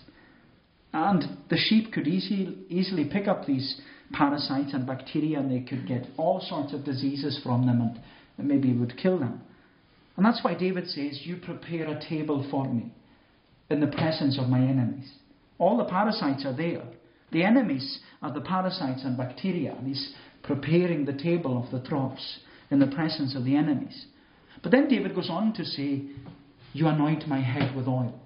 And 0.92 1.38
the 1.48 1.56
sheep 1.56 1.92
could 1.92 2.08
easy, 2.08 2.58
easily 2.68 3.04
pick 3.04 3.28
up 3.28 3.46
these 3.46 3.80
parasites 4.12 4.72
and 4.74 4.86
bacteria, 4.86 5.38
and 5.38 5.50
they 5.50 5.60
could 5.60 5.86
get 5.86 6.06
all 6.16 6.40
sorts 6.40 6.72
of 6.72 6.84
diseases 6.84 7.40
from 7.42 7.66
them, 7.66 7.80
and, 7.80 8.00
maybe 8.48 8.72
would 8.72 8.96
kill 8.96 9.18
them. 9.18 9.42
And 10.16 10.24
that's 10.24 10.42
why 10.42 10.54
David 10.54 10.86
says, 10.88 11.20
You 11.24 11.36
prepare 11.36 11.88
a 11.88 12.00
table 12.08 12.46
for 12.50 12.72
me 12.72 12.92
in 13.68 13.80
the 13.80 13.86
presence 13.86 14.38
of 14.38 14.48
my 14.48 14.58
enemies. 14.58 15.10
All 15.58 15.76
the 15.76 15.84
parasites 15.84 16.44
are 16.44 16.56
there. 16.56 16.84
The 17.32 17.44
enemies 17.44 18.00
are 18.22 18.32
the 18.32 18.40
parasites 18.40 19.04
and 19.04 19.16
bacteria, 19.16 19.74
and 19.74 19.86
he's 19.86 20.14
preparing 20.42 21.04
the 21.04 21.12
table 21.12 21.62
of 21.62 21.70
the 21.70 21.86
troughs 21.86 22.40
in 22.70 22.78
the 22.78 22.86
presence 22.86 23.36
of 23.36 23.44
the 23.44 23.56
enemies. 23.56 24.06
But 24.62 24.72
then 24.72 24.88
David 24.88 25.14
goes 25.14 25.30
on 25.30 25.52
to 25.54 25.64
say, 25.64 26.02
You 26.72 26.88
anoint 26.88 27.28
my 27.28 27.40
head 27.40 27.76
with 27.76 27.86
oil. 27.86 28.20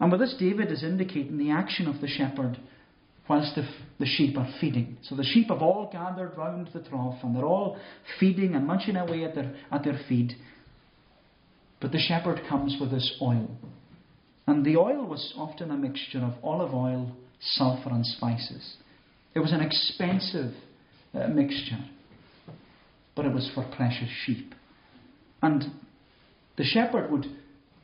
And 0.00 0.12
with 0.12 0.20
this, 0.20 0.36
David 0.38 0.70
is 0.70 0.82
indicating 0.84 1.38
the 1.38 1.50
action 1.50 1.88
of 1.88 2.00
the 2.00 2.08
shepherd 2.08 2.58
whilst 3.28 3.54
the, 3.54 3.68
the 3.98 4.06
sheep 4.06 4.36
are 4.38 4.48
feeding. 4.60 4.96
So 5.02 5.14
the 5.14 5.24
sheep 5.24 5.48
have 5.48 5.62
all 5.62 5.88
gathered 5.92 6.36
round 6.36 6.70
the 6.72 6.80
trough 6.80 7.18
and 7.22 7.36
they're 7.36 7.44
all 7.44 7.78
feeding 8.18 8.54
and 8.54 8.66
munching 8.66 8.96
away 8.96 9.24
at 9.24 9.34
their, 9.34 9.54
at 9.70 9.84
their 9.84 10.00
feed. 10.08 10.32
But 11.80 11.92
the 11.92 11.98
shepherd 11.98 12.40
comes 12.48 12.76
with 12.80 12.90
this 12.90 13.18
oil. 13.20 13.50
And 14.46 14.64
the 14.64 14.76
oil 14.76 15.06
was 15.06 15.34
often 15.36 15.70
a 15.70 15.76
mixture 15.76 16.20
of 16.20 16.32
olive 16.42 16.72
oil, 16.72 17.14
sulphur, 17.40 17.90
and 17.90 18.04
spices. 18.04 18.76
It 19.34 19.40
was 19.40 19.52
an 19.52 19.60
expensive 19.60 20.54
uh, 21.14 21.28
mixture, 21.28 21.78
but 23.14 23.26
it 23.26 23.34
was 23.34 23.50
for 23.54 23.62
precious 23.76 24.08
sheep. 24.24 24.54
And 25.42 25.64
the 26.56 26.64
shepherd 26.64 27.10
would, 27.10 27.26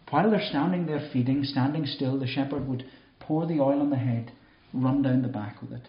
while 0.08 0.30
they're 0.30 0.48
standing 0.48 0.86
there 0.86 1.08
feeding, 1.12 1.44
standing 1.44 1.84
still, 1.84 2.18
the 2.18 2.26
shepherd 2.26 2.66
would 2.66 2.84
pour 3.20 3.46
the 3.46 3.60
oil 3.60 3.80
on 3.80 3.90
the 3.90 3.96
head 3.96 4.32
run 4.74 5.02
down 5.02 5.22
the 5.22 5.28
back 5.28 5.62
with 5.62 5.72
it. 5.72 5.88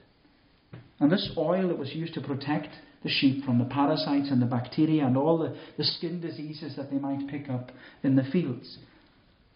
And 1.00 1.12
this 1.12 1.32
oil 1.38 1.68
that 1.68 1.78
was 1.78 1.94
used 1.94 2.14
to 2.14 2.22
protect 2.22 2.70
the 3.04 3.10
sheep 3.10 3.44
from 3.44 3.60
the 3.60 3.66
parasites 3.66 4.32
and 4.32 4.42
the 4.42 4.46
bacteria 4.46 5.06
and 5.06 5.18
all 5.18 5.38
the, 5.38 5.56
the 5.78 5.84
skin 5.84 6.22
diseases 6.22 6.76
that 6.78 6.90
they 6.90 6.98
might 6.98 7.28
pick 7.30 7.50
up 7.50 7.72
in 8.04 8.16
the 8.16 8.24
fields. 8.32 8.78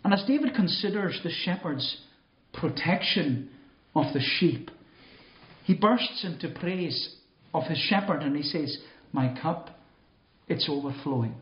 And 0.03 0.13
as 0.13 0.23
David 0.27 0.53
considers 0.53 1.19
the 1.23 1.31
shepherd's 1.31 2.01
protection 2.53 3.49
of 3.95 4.13
the 4.13 4.21
sheep, 4.21 4.69
he 5.63 5.73
bursts 5.73 6.23
into 6.25 6.57
praise 6.59 7.15
of 7.53 7.63
his 7.63 7.77
shepherd 7.77 8.21
and 8.21 8.35
he 8.35 8.43
says, 8.43 8.77
My 9.13 9.35
cup, 9.41 9.69
it's 10.47 10.67
overflowing. 10.69 11.35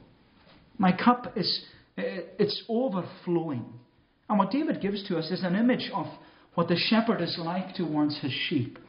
My 0.78 0.91
cup 0.91 1.34
is 1.36 1.65
eh, 1.97 2.21
it's 2.38 2.63
overflowing. 2.69 3.65
And 4.30 4.38
what 4.38 4.52
David 4.52 4.82
gives 4.82 5.08
to 5.08 5.17
us 5.17 5.32
is 5.32 5.43
an 5.43 5.56
image 5.56 5.89
of 5.93 6.08
what 6.58 6.70
the 6.70 6.76
shepherd 6.76 7.22
is 7.22 7.38
like 7.38 7.76
towards 7.76 8.20
his 8.20 8.32
sheep. 8.32 8.80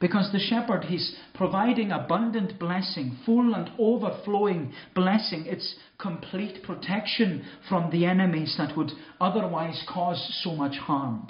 Because 0.00 0.30
the 0.30 0.38
shepherd, 0.38 0.84
he's 0.84 1.16
providing 1.34 1.90
abundant 1.90 2.60
blessing, 2.60 3.18
full 3.26 3.56
and 3.56 3.68
overflowing 3.76 4.72
blessing. 4.94 5.46
It's 5.46 5.74
complete 5.98 6.62
protection 6.62 7.44
from 7.68 7.90
the 7.90 8.06
enemies 8.06 8.54
that 8.56 8.76
would 8.76 8.92
otherwise 9.20 9.84
cause 9.92 10.40
so 10.44 10.54
much 10.54 10.76
harm. 10.76 11.26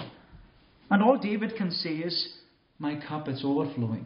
And 0.91 1.01
all 1.01 1.17
David 1.17 1.55
can 1.57 1.71
say 1.71 1.89
is, 1.89 2.33
My 2.77 3.03
cup 3.07 3.27
is 3.27 3.41
overflowing. 3.43 4.05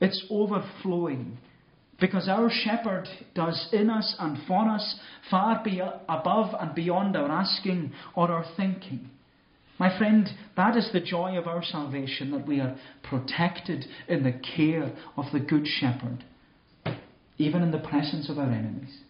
It's 0.00 0.24
overflowing. 0.30 1.38
Because 2.00 2.28
our 2.28 2.50
shepherd 2.52 3.08
does 3.34 3.68
in 3.72 3.90
us 3.90 4.14
and 4.20 4.38
for 4.46 4.68
us 4.68 5.00
far 5.28 5.60
be 5.64 5.80
above 5.80 6.54
and 6.60 6.72
beyond 6.72 7.16
our 7.16 7.32
asking 7.32 7.92
or 8.14 8.30
our 8.30 8.44
thinking. 8.56 9.10
My 9.78 9.96
friend, 9.98 10.28
that 10.56 10.76
is 10.76 10.90
the 10.92 11.00
joy 11.00 11.36
of 11.36 11.46
our 11.46 11.62
salvation, 11.62 12.30
that 12.30 12.46
we 12.46 12.60
are 12.60 12.76
protected 13.02 13.84
in 14.08 14.22
the 14.22 14.32
care 14.32 14.92
of 15.16 15.26
the 15.32 15.40
Good 15.40 15.66
Shepherd, 15.66 16.24
even 17.36 17.62
in 17.62 17.72
the 17.72 17.78
presence 17.78 18.30
of 18.30 18.38
our 18.38 18.50
enemies. 18.50 19.00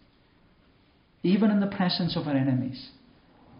Even 1.23 1.51
in 1.51 1.61
the 1.61 1.67
presence 1.67 2.17
of 2.17 2.27
our 2.27 2.35
enemies. 2.35 2.89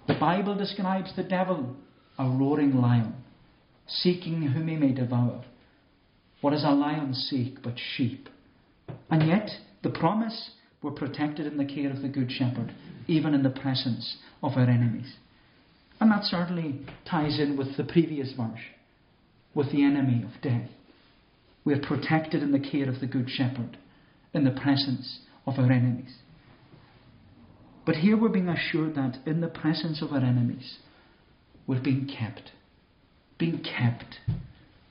The 0.07 0.17
Bible 0.19 0.55
describes 0.55 1.15
the 1.15 1.23
devil 1.23 1.75
a 2.19 2.29
roaring 2.29 2.75
lion, 2.75 3.15
seeking 3.87 4.41
whom 4.41 4.67
he 4.67 4.75
may 4.75 4.91
devour. 4.91 5.43
What 6.41 6.51
does 6.51 6.63
a 6.63 6.71
lion 6.71 7.13
seek 7.13 7.61
but 7.61 7.75
sheep? 7.95 8.29
And 9.09 9.27
yet, 9.27 9.49
the 9.81 9.89
promise 9.89 10.51
we're 10.81 10.91
protected 10.91 11.45
in 11.45 11.57
the 11.57 11.65
care 11.65 11.89
of 11.89 12.01
the 12.01 12.07
Good 12.09 12.31
Shepherd, 12.31 12.73
even 13.07 13.33
in 13.33 13.43
the 13.43 13.49
presence 13.49 14.17
of 14.43 14.53
our 14.53 14.69
enemies. 14.69 15.15
And 15.99 16.11
that 16.11 16.23
certainly 16.23 16.85
ties 17.09 17.39
in 17.39 17.57
with 17.57 17.75
the 17.77 17.83
previous 17.83 18.33
verse, 18.33 18.59
with 19.55 19.71
the 19.71 19.83
enemy 19.83 20.23
of 20.23 20.41
death. 20.41 20.69
We 21.65 21.73
are 21.73 21.81
protected 21.81 22.43
in 22.43 22.51
the 22.51 22.59
care 22.59 22.89
of 22.89 22.99
the 22.99 23.07
Good 23.07 23.29
Shepherd, 23.29 23.77
in 24.33 24.43
the 24.43 24.51
presence 24.51 25.19
of 25.45 25.55
our 25.57 25.71
enemies. 25.71 26.13
But 27.85 27.95
here 27.95 28.17
we're 28.17 28.29
being 28.29 28.49
assured 28.49 28.95
that 28.95 29.19
in 29.25 29.41
the 29.41 29.47
presence 29.47 30.01
of 30.01 30.11
our 30.11 30.19
enemies, 30.19 30.77
we're 31.65 31.81
being 31.81 32.07
kept. 32.07 32.51
Being 33.37 33.63
kept. 33.63 34.19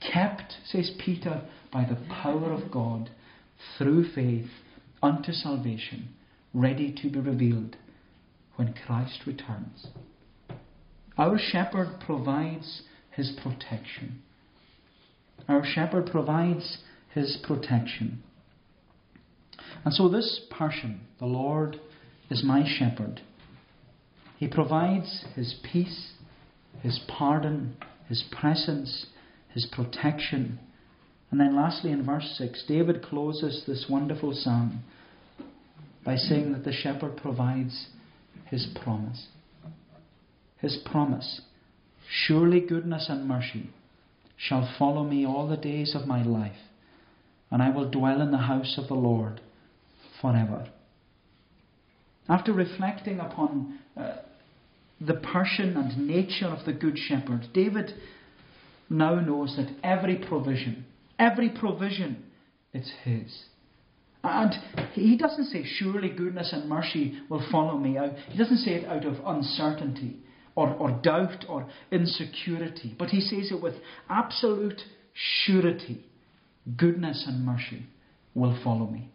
Kept, 0.01 0.55
says 0.65 0.91
Peter, 1.03 1.43
by 1.71 1.85
the 1.85 1.97
power 2.09 2.51
of 2.51 2.71
God 2.71 3.09
through 3.77 4.11
faith 4.13 4.49
unto 5.01 5.31
salvation, 5.31 6.09
ready 6.53 6.93
to 7.01 7.09
be 7.09 7.19
revealed 7.19 7.75
when 8.55 8.73
Christ 8.73 9.21
returns. 9.25 9.87
Our 11.17 11.39
shepherd 11.39 11.99
provides 12.05 12.83
his 13.11 13.35
protection. 13.41 14.21
Our 15.47 15.63
shepherd 15.65 16.07
provides 16.11 16.77
his 17.13 17.37
protection. 17.47 18.21
And 19.83 19.93
so, 19.93 20.09
this 20.09 20.41
person, 20.51 21.01
the 21.19 21.25
Lord, 21.25 21.79
is 22.29 22.43
my 22.43 22.63
shepherd. 22.67 23.21
He 24.37 24.47
provides 24.47 25.25
his 25.35 25.55
peace, 25.71 26.11
his 26.81 26.99
pardon, 27.07 27.77
his 28.07 28.23
presence, 28.39 29.07
his 29.53 29.65
protection. 29.71 30.59
And 31.31 31.39
then, 31.39 31.55
lastly, 31.55 31.91
in 31.91 32.05
verse 32.05 32.35
6, 32.37 32.65
David 32.67 33.01
closes 33.01 33.63
this 33.65 33.87
wonderful 33.89 34.33
psalm 34.33 34.83
by 36.05 36.15
saying 36.15 36.53
that 36.53 36.63
the 36.63 36.71
shepherd 36.71 37.17
provides 37.17 37.87
his 38.45 38.67
promise. 38.83 39.27
His 40.59 40.77
promise 40.85 41.41
Surely 42.09 42.61
goodness 42.61 43.07
and 43.09 43.27
mercy 43.27 43.69
shall 44.37 44.73
follow 44.79 45.03
me 45.03 45.25
all 45.25 45.47
the 45.47 45.57
days 45.57 45.93
of 45.93 46.07
my 46.07 46.23
life, 46.23 46.57
and 47.51 47.61
I 47.61 47.69
will 47.69 47.89
dwell 47.89 48.21
in 48.21 48.31
the 48.31 48.37
house 48.37 48.77
of 48.77 48.87
the 48.87 48.93
Lord 48.93 49.41
forever. 50.21 50.69
After 52.29 52.53
reflecting 52.53 53.19
upon 53.19 53.79
uh, 53.95 54.17
the 55.01 55.15
person 55.15 55.75
and 55.75 56.07
nature 56.07 56.47
of 56.47 56.65
the 56.65 56.73
Good 56.73 56.97
Shepherd, 56.97 57.47
David 57.53 57.93
now 58.89 59.15
knows 59.15 59.57
that 59.57 59.73
every 59.83 60.15
provision, 60.15 60.85
every 61.19 61.49
provision, 61.49 62.23
it's 62.73 62.91
his. 63.03 63.43
And 64.23 64.53
he 64.93 65.17
doesn't 65.17 65.45
say, 65.45 65.63
Surely 65.65 66.09
goodness 66.09 66.51
and 66.53 66.69
mercy 66.69 67.19
will 67.29 67.45
follow 67.51 67.77
me. 67.77 67.97
He 68.29 68.37
doesn't 68.37 68.57
say 68.57 68.75
it 68.75 68.85
out 68.85 69.05
of 69.05 69.15
uncertainty 69.25 70.21
or, 70.57 70.73
or 70.73 70.89
doubt 71.03 71.45
or 71.47 71.67
insecurity, 71.91 72.95
but 72.97 73.09
he 73.09 73.21
says 73.21 73.51
it 73.51 73.61
with 73.61 73.75
absolute 74.09 74.81
surety 75.45 76.03
goodness 76.75 77.25
and 77.27 77.45
mercy 77.45 77.85
will 78.33 78.59
follow 78.63 78.87
me. 78.87 79.11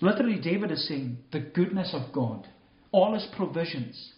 Literally, 0.00 0.40
David 0.40 0.72
is 0.72 0.88
saying 0.88 1.18
the 1.32 1.40
goodness 1.40 1.90
of 1.92 2.14
God, 2.14 2.48
all 2.92 3.12
his 3.12 3.26
provisions, 3.36 4.12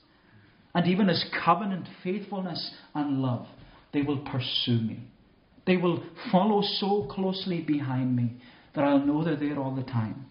and 0.73 0.87
even 0.87 1.09
his 1.09 1.25
covenant 1.45 1.89
faithfulness 2.05 2.71
and 2.95 3.21
love, 3.21 3.47
they 3.93 4.03
will 4.03 4.19
pursue 4.19 4.81
me. 4.81 5.01
They 5.67 5.77
will 5.77 6.05
follow 6.31 6.63
so 6.63 7.09
closely 7.11 7.61
behind 7.61 8.15
me 8.15 8.37
that 8.77 8.85
I'll 8.85 9.05
know 9.05 9.25
they're 9.25 9.35
there 9.35 9.59
all 9.59 9.75
the 9.75 9.83
time. 9.83 10.27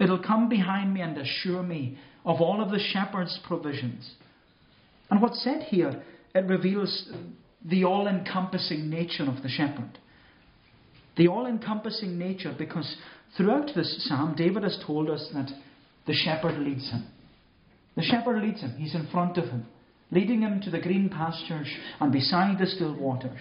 It'll 0.00 0.18
come 0.18 0.48
behind 0.48 0.92
me 0.92 1.00
and 1.00 1.16
assure 1.16 1.62
me 1.62 1.96
of 2.24 2.40
all 2.40 2.60
of 2.60 2.70
the 2.70 2.80
shepherd's 2.92 3.38
provisions. 3.46 4.14
And 5.10 5.22
what's 5.22 5.42
said 5.42 5.62
here, 5.62 6.02
it 6.34 6.44
reveals 6.44 7.10
the 7.64 7.84
all 7.84 8.06
encompassing 8.06 8.90
nature 8.90 9.24
of 9.24 9.42
the 9.42 9.48
shepherd. 9.48 9.98
The 11.16 11.28
all 11.28 11.46
encompassing 11.46 12.18
nature, 12.18 12.54
because 12.56 12.96
throughout 13.36 13.70
this 13.74 14.06
psalm, 14.08 14.34
David 14.36 14.62
has 14.62 14.78
told 14.86 15.10
us 15.10 15.28
that 15.34 15.50
the 16.06 16.14
shepherd 16.14 16.58
leads 16.58 16.90
him. 16.90 17.06
The 17.96 18.04
shepherd 18.04 18.42
leads 18.42 18.60
him, 18.60 18.76
he's 18.78 18.94
in 18.94 19.08
front 19.08 19.36
of 19.38 19.46
him, 19.46 19.66
leading 20.12 20.42
him 20.42 20.60
to 20.60 20.70
the 20.70 20.80
green 20.80 21.08
pastures 21.08 21.68
and 22.00 22.12
beside 22.12 22.58
the 22.58 22.66
still 22.66 22.94
waters. 22.94 23.38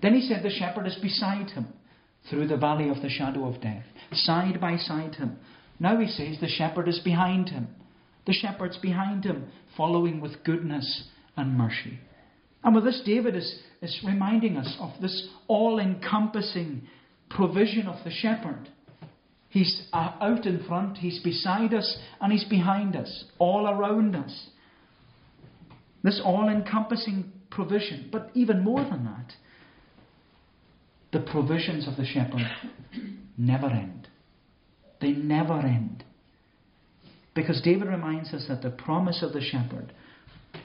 Then 0.00 0.14
he 0.14 0.26
said 0.26 0.42
the 0.42 0.50
shepherd 0.50 0.86
is 0.86 0.96
beside 0.96 1.50
him 1.50 1.66
through 2.30 2.48
the 2.48 2.56
valley 2.56 2.88
of 2.88 3.02
the 3.02 3.10
shadow 3.10 3.46
of 3.46 3.60
death, 3.60 3.84
side 4.12 4.60
by 4.60 4.76
side 4.76 5.16
him. 5.16 5.38
Now 5.78 6.00
he 6.00 6.08
says 6.08 6.36
the 6.40 6.48
shepherd 6.48 6.88
is 6.88 7.00
behind 7.00 7.50
him. 7.50 7.68
The 8.28 8.34
shepherd's 8.34 8.76
behind 8.76 9.24
him, 9.24 9.48
following 9.74 10.20
with 10.20 10.44
goodness 10.44 11.04
and 11.34 11.56
mercy. 11.56 11.98
And 12.62 12.74
with 12.74 12.84
this, 12.84 13.00
David 13.06 13.34
is, 13.34 13.58
is 13.80 13.98
reminding 14.04 14.58
us 14.58 14.76
of 14.78 14.90
this 15.00 15.30
all 15.46 15.78
encompassing 15.78 16.82
provision 17.30 17.86
of 17.86 18.04
the 18.04 18.10
shepherd. 18.10 18.68
He's 19.48 19.88
uh, 19.94 20.12
out 20.20 20.44
in 20.44 20.62
front, 20.68 20.98
he's 20.98 21.22
beside 21.22 21.72
us, 21.72 21.96
and 22.20 22.30
he's 22.30 22.44
behind 22.44 22.96
us, 22.96 23.24
all 23.38 23.66
around 23.66 24.14
us. 24.14 24.48
This 26.02 26.20
all 26.22 26.50
encompassing 26.50 27.32
provision. 27.50 28.10
But 28.12 28.30
even 28.34 28.62
more 28.62 28.84
than 28.84 29.04
that, 29.04 29.32
the 31.14 31.30
provisions 31.32 31.88
of 31.88 31.96
the 31.96 32.04
shepherd 32.04 32.46
never 33.38 33.68
end. 33.68 34.08
They 35.00 35.12
never 35.12 35.60
end. 35.60 36.04
Because 37.38 37.62
David 37.62 37.86
reminds 37.86 38.34
us 38.34 38.46
that 38.48 38.62
the 38.62 38.70
promise 38.70 39.22
of 39.22 39.32
the 39.32 39.40
shepherd 39.40 39.92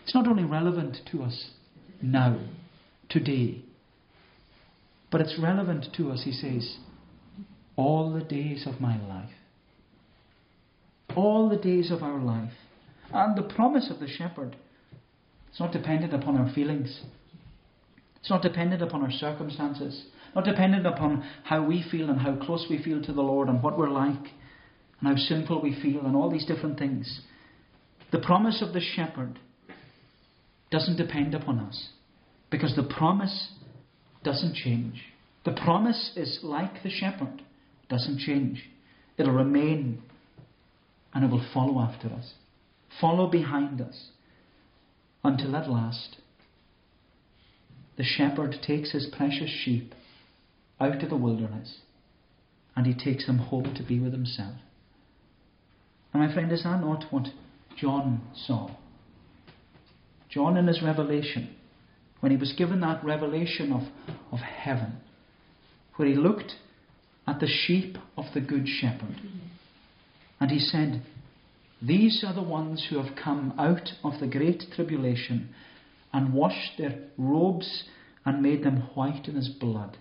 is 0.07 0.15
not 0.15 0.25
only 0.25 0.43
relevant 0.43 0.97
to 1.11 1.21
us 1.21 1.51
now, 2.01 2.39
today, 3.09 3.63
but 5.11 5.21
it's 5.21 5.37
relevant 5.39 5.85
to 5.97 6.09
us, 6.09 6.23
he 6.23 6.31
says, 6.31 6.77
all 7.75 8.11
the 8.11 8.23
days 8.23 8.65
of 8.65 8.81
my 8.81 8.99
life. 9.07 9.35
All 11.15 11.47
the 11.47 11.57
days 11.57 11.91
of 11.91 12.01
our 12.01 12.19
life. 12.19 12.53
And 13.13 13.37
the 13.37 13.53
promise 13.53 13.91
of 13.91 13.99
the 13.99 14.07
shepherd 14.07 14.55
is 15.53 15.59
not 15.59 15.73
dependent 15.73 16.15
upon 16.15 16.37
our 16.37 16.51
feelings. 16.53 17.01
It's 18.19 18.31
not 18.31 18.41
dependent 18.41 18.81
upon 18.81 19.03
our 19.03 19.11
circumstances, 19.11 20.05
not 20.33 20.45
dependent 20.45 20.87
upon 20.87 21.23
how 21.43 21.63
we 21.63 21.85
feel 21.91 22.09
and 22.09 22.19
how 22.19 22.35
close 22.43 22.65
we 22.67 22.81
feel 22.81 22.99
to 23.03 23.13
the 23.13 23.21
Lord 23.21 23.47
and 23.47 23.61
what 23.61 23.77
we're 23.77 23.91
like 23.91 24.33
and 25.03 25.17
how 25.17 25.21
sinful 25.21 25.61
we 25.61 25.79
feel 25.81 26.05
and 26.05 26.15
all 26.15 26.31
these 26.31 26.45
different 26.45 26.79
things. 26.79 27.21
The 28.11 28.19
promise 28.19 28.61
of 28.61 28.73
the 28.73 28.79
shepherd 28.79 29.37
doesn't 30.71 30.95
depend 30.97 31.35
upon 31.35 31.59
us 31.59 31.89
because 32.49 32.75
the 32.75 32.83
promise 32.83 33.49
doesn't 34.23 34.55
change. 34.55 35.01
The 35.43 35.51
promise 35.51 36.13
is 36.15 36.39
like 36.41 36.83
the 36.83 36.89
shepherd, 36.89 37.41
doesn't 37.89 38.19
change. 38.19 38.63
It'll 39.17 39.33
remain 39.33 40.01
and 41.13 41.25
it 41.25 41.31
will 41.31 41.45
follow 41.53 41.81
after 41.81 42.07
us, 42.07 42.33
follow 43.01 43.29
behind 43.29 43.81
us 43.81 44.09
until 45.23 45.55
at 45.55 45.69
last 45.69 46.17
the 47.97 48.03
shepherd 48.03 48.55
takes 48.65 48.91
his 48.91 49.07
precious 49.15 49.49
sheep 49.49 49.93
out 50.79 51.03
of 51.03 51.09
the 51.09 51.17
wilderness 51.17 51.79
and 52.75 52.87
he 52.87 52.93
takes 52.93 53.27
them 53.27 53.37
home 53.37 53.75
to 53.75 53.83
be 53.83 53.99
with 53.99 54.13
himself. 54.13 54.55
And 56.13 56.21
my 56.21 56.33
friend, 56.33 56.51
is 56.51 56.63
that 56.63 56.79
not 56.79 57.05
what 57.11 57.27
John 57.75 58.21
saw? 58.35 58.69
John, 60.29 60.57
in 60.57 60.67
his 60.67 60.81
revelation, 60.81 61.55
when 62.19 62.31
he 62.31 62.37
was 62.37 62.53
given 62.53 62.81
that 62.81 63.03
revelation 63.03 63.73
of, 63.73 63.83
of 64.31 64.39
heaven, 64.39 64.97
where 65.95 66.07
he 66.07 66.15
looked 66.15 66.53
at 67.27 67.39
the 67.39 67.47
sheep 67.47 67.97
of 68.15 68.25
the 68.33 68.41
Good 68.41 68.67
Shepherd, 68.67 69.15
and 70.39 70.51
he 70.51 70.59
said, 70.59 71.01
These 71.81 72.23
are 72.25 72.33
the 72.33 72.43
ones 72.43 72.87
who 72.89 73.01
have 73.01 73.15
come 73.15 73.53
out 73.57 73.89
of 74.03 74.19
the 74.19 74.27
great 74.27 74.63
tribulation 74.75 75.49
and 76.11 76.33
washed 76.33 76.77
their 76.77 76.95
robes 77.17 77.83
and 78.25 78.41
made 78.41 78.63
them 78.63 78.89
white 78.93 79.27
in 79.27 79.35
his 79.35 79.49
blood. 79.49 79.97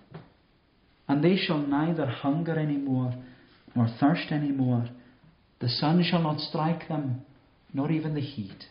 And 1.08 1.24
they 1.24 1.36
shall 1.36 1.58
neither 1.58 2.06
hunger 2.06 2.58
any 2.58 2.76
more, 2.76 3.14
nor 3.74 3.88
thirst 3.98 4.30
any 4.30 4.50
more 4.50 4.88
the 5.62 5.68
sun 5.68 6.02
shall 6.02 6.20
not 6.20 6.40
strike 6.40 6.88
them, 6.88 7.22
nor 7.72 7.90
even 7.90 8.14
the 8.14 8.20
heat. 8.20 8.64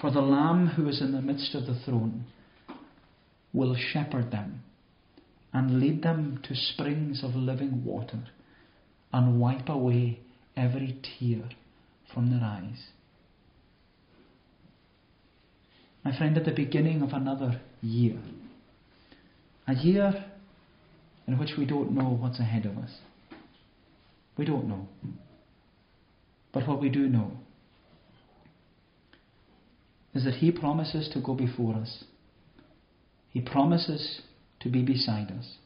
For 0.00 0.10
the 0.10 0.22
Lamb 0.22 0.68
who 0.68 0.88
is 0.88 1.02
in 1.02 1.12
the 1.12 1.20
midst 1.20 1.54
of 1.54 1.66
the 1.66 1.78
throne 1.84 2.24
will 3.52 3.76
shepherd 3.76 4.30
them 4.30 4.62
and 5.52 5.78
lead 5.78 6.02
them 6.02 6.40
to 6.44 6.54
springs 6.54 7.22
of 7.22 7.34
living 7.34 7.84
water 7.84 8.20
and 9.12 9.38
wipe 9.38 9.68
away 9.68 10.20
every 10.56 10.98
tear 11.02 11.42
from 12.14 12.30
their 12.30 12.42
eyes. 12.42 12.86
My 16.02 16.16
friend, 16.16 16.34
at 16.38 16.46
the 16.46 16.52
beginning 16.52 17.02
of 17.02 17.12
another 17.12 17.60
year, 17.82 18.18
a 19.68 19.74
year 19.74 20.24
in 21.26 21.38
which 21.38 21.50
we 21.58 21.66
don't 21.66 21.92
know 21.92 22.16
what's 22.18 22.40
ahead 22.40 22.64
of 22.64 22.78
us. 22.78 22.90
We 24.38 24.46
don't 24.46 24.66
know. 24.66 24.88
But 26.52 26.66
what 26.66 26.80
we 26.80 26.88
do 26.88 27.08
know 27.08 27.32
is 30.14 30.24
that 30.24 30.34
He 30.34 30.50
promises 30.50 31.08
to 31.12 31.20
go 31.20 31.34
before 31.34 31.74
us. 31.74 32.04
He 33.30 33.40
promises 33.40 34.22
to 34.60 34.68
be 34.68 34.82
beside 34.82 35.30
us. 35.30 35.56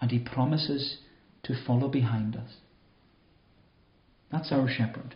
And 0.00 0.10
He 0.10 0.18
promises 0.18 0.98
to 1.44 1.54
follow 1.66 1.88
behind 1.88 2.36
us. 2.36 2.56
That's 4.32 4.52
our 4.52 4.68
shepherd. 4.68 5.14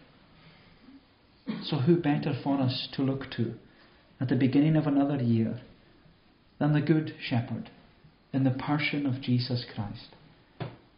So, 1.65 1.79
who 1.79 1.97
better 1.97 2.33
for 2.43 2.61
us 2.61 2.89
to 2.95 3.03
look 3.03 3.31
to 3.37 3.55
at 4.21 4.29
the 4.29 4.37
beginning 4.37 4.77
of 4.77 4.87
another 4.87 5.23
year 5.23 5.61
than 6.59 6.73
the 6.73 6.81
Good 6.81 7.15
Shepherd 7.21 7.71
in 8.33 8.45
the 8.45 8.51
person 8.51 9.07
of 9.07 9.21
Jesus 9.21 9.65
Christ? 9.75 10.15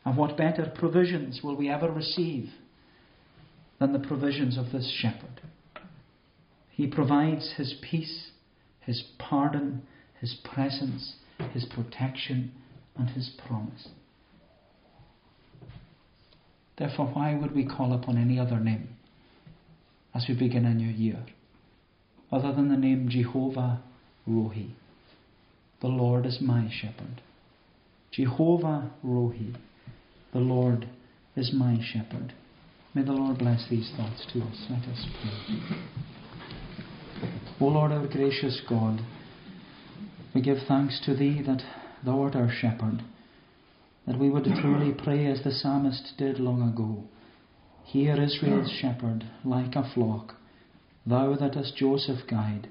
And 0.04 0.16
what 0.16 0.36
better 0.36 0.72
provisions 0.72 1.40
will 1.42 1.56
we 1.56 1.68
ever 1.68 1.90
receive 1.90 2.50
than 3.78 3.92
the 3.92 3.98
provisions 3.98 4.56
of 4.58 4.72
this 4.72 4.90
shepherd? 5.00 5.42
He 6.70 6.86
provides 6.86 7.54
his 7.56 7.74
peace, 7.80 8.30
his 8.80 9.02
pardon, 9.18 9.82
his 10.20 10.34
presence, 10.44 11.14
his 11.52 11.64
protection, 11.64 12.52
and 12.96 13.10
his 13.10 13.30
promise. 13.46 13.88
Therefore, 16.78 17.06
why 17.06 17.34
would 17.34 17.54
we 17.54 17.66
call 17.66 17.92
upon 17.92 18.18
any 18.18 18.38
other 18.38 18.60
name 18.60 18.88
as 20.14 20.26
we 20.28 20.34
begin 20.34 20.66
a 20.66 20.74
new 20.74 20.88
year 20.88 21.24
other 22.30 22.52
than 22.52 22.68
the 22.68 22.76
name 22.76 23.08
Jehovah 23.08 23.82
Rohi? 24.28 24.70
The 25.80 25.88
Lord 25.88 26.26
is 26.26 26.38
my 26.40 26.68
shepherd. 26.70 27.22
Jehovah 28.10 28.90
Rohi, 29.04 29.54
the 30.32 30.40
Lord 30.40 30.88
is 31.36 31.52
my 31.52 31.78
shepherd. 31.82 32.32
May 32.96 33.02
the 33.02 33.12
Lord 33.12 33.36
bless 33.36 33.68
these 33.68 33.92
thoughts 33.94 34.26
to 34.32 34.40
us. 34.40 34.66
Let 34.70 34.84
us 34.84 35.06
pray. 35.20 35.58
O 37.60 37.66
Lord, 37.66 37.92
our 37.92 38.06
gracious 38.06 38.62
God, 38.66 39.02
we 40.34 40.40
give 40.40 40.56
thanks 40.66 40.98
to 41.04 41.14
Thee 41.14 41.42
that 41.42 41.60
Thou 42.06 42.22
art 42.22 42.34
our 42.34 42.50
shepherd, 42.50 43.02
that 44.06 44.18
we 44.18 44.30
would 44.30 44.44
truly 44.44 44.94
pray 44.94 45.26
as 45.26 45.44
the 45.44 45.52
psalmist 45.52 46.14
did 46.16 46.40
long 46.40 46.62
ago. 46.62 47.04
Hear 47.84 48.18
Israel's 48.18 48.70
shepherd, 48.70 49.26
like 49.44 49.76
a 49.76 49.92
flock, 49.92 50.36
Thou 51.06 51.36
that 51.36 51.52
dost 51.52 51.76
Joseph 51.76 52.26
guide. 52.26 52.66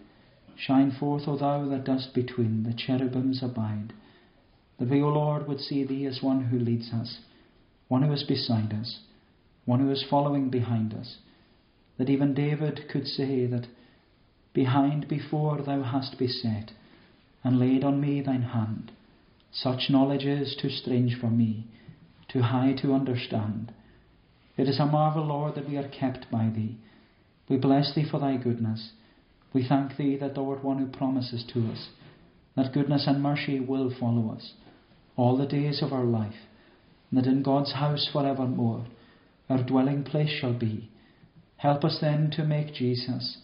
Shine 0.58 0.90
forth, 1.00 1.28
O 1.28 1.38
Thou 1.38 1.70
that 1.70 1.84
dost 1.84 2.16
between 2.16 2.64
the 2.64 2.74
cherubims 2.74 3.44
abide. 3.44 3.94
That 4.80 4.90
we, 4.90 5.04
O 5.04 5.10
Lord, 5.10 5.48
would 5.48 5.60
see 5.60 5.84
Thee 5.84 6.08
as 6.08 6.24
one 6.24 6.46
who 6.46 6.58
leads 6.58 6.92
us, 6.92 7.20
one 7.90 8.02
who 8.02 8.12
is 8.12 8.24
beside 8.24 8.74
us, 8.74 9.02
one 9.66 9.80
who 9.80 9.92
is 9.92 10.06
following 10.10 10.50
behind 10.50 10.94
us. 10.94 11.18
That 11.98 12.10
even 12.10 12.34
David 12.34 12.88
could 12.90 13.08
say 13.08 13.46
that 13.48 13.68
behind 14.54 15.08
before 15.08 15.62
thou 15.62 15.84
hast 15.84 16.18
beset, 16.18 16.72
and 17.44 17.60
laid 17.60 17.84
on 17.84 18.02
me 18.02 18.22
thine 18.22 18.42
hand. 18.42 18.92
Such 19.52 19.90
knowledge 19.90 20.26
is 20.26 20.56
too 20.60 20.70
strange 20.70 21.18
for 21.20 21.30
me, 21.30 21.68
too 22.28 22.42
high 22.42 22.74
to 22.82 22.94
understand. 22.94 23.72
It 24.58 24.68
is 24.68 24.80
a 24.80 24.86
marvel, 24.86 25.26
Lord, 25.26 25.56
that 25.56 25.68
we 25.68 25.78
are 25.78 25.88
kept 25.88 26.32
by 26.32 26.50
thee. 26.50 26.78
We 27.48 27.58
bless 27.58 27.94
thee 27.94 28.08
for 28.10 28.20
thy 28.20 28.38
goodness. 28.38 28.92
We 29.54 29.68
thank 29.68 29.98
thee 29.98 30.18
that 30.18 30.36
thou 30.36 30.50
art 30.50 30.64
one 30.64 30.80
who 30.80 30.88
promises 30.88 31.46
to 31.54 31.72
us 31.72 31.90
that 32.56 32.74
goodness 32.74 33.06
and 33.08 33.22
mercy 33.22 33.60
will 33.60 33.94
follow 34.00 34.34
us 34.34 34.54
all 35.18 35.38
the 35.38 35.46
days 35.46 35.82
of 35.82 35.94
our 35.94 36.04
life, 36.04 36.36
and 37.10 37.20
that 37.20 37.30
in 37.30 37.44
God's 37.44 37.74
house 37.74 38.10
forevermore 38.12 38.86
our 39.50 39.64
dwelling 39.64 40.04
place 40.04 40.30
shall 40.30 40.54
be. 40.54 40.90
Help 41.58 41.84
us 41.84 41.98
then 42.02 42.32
to 42.32 42.44
make 42.44 42.74
Jesus 42.74 43.38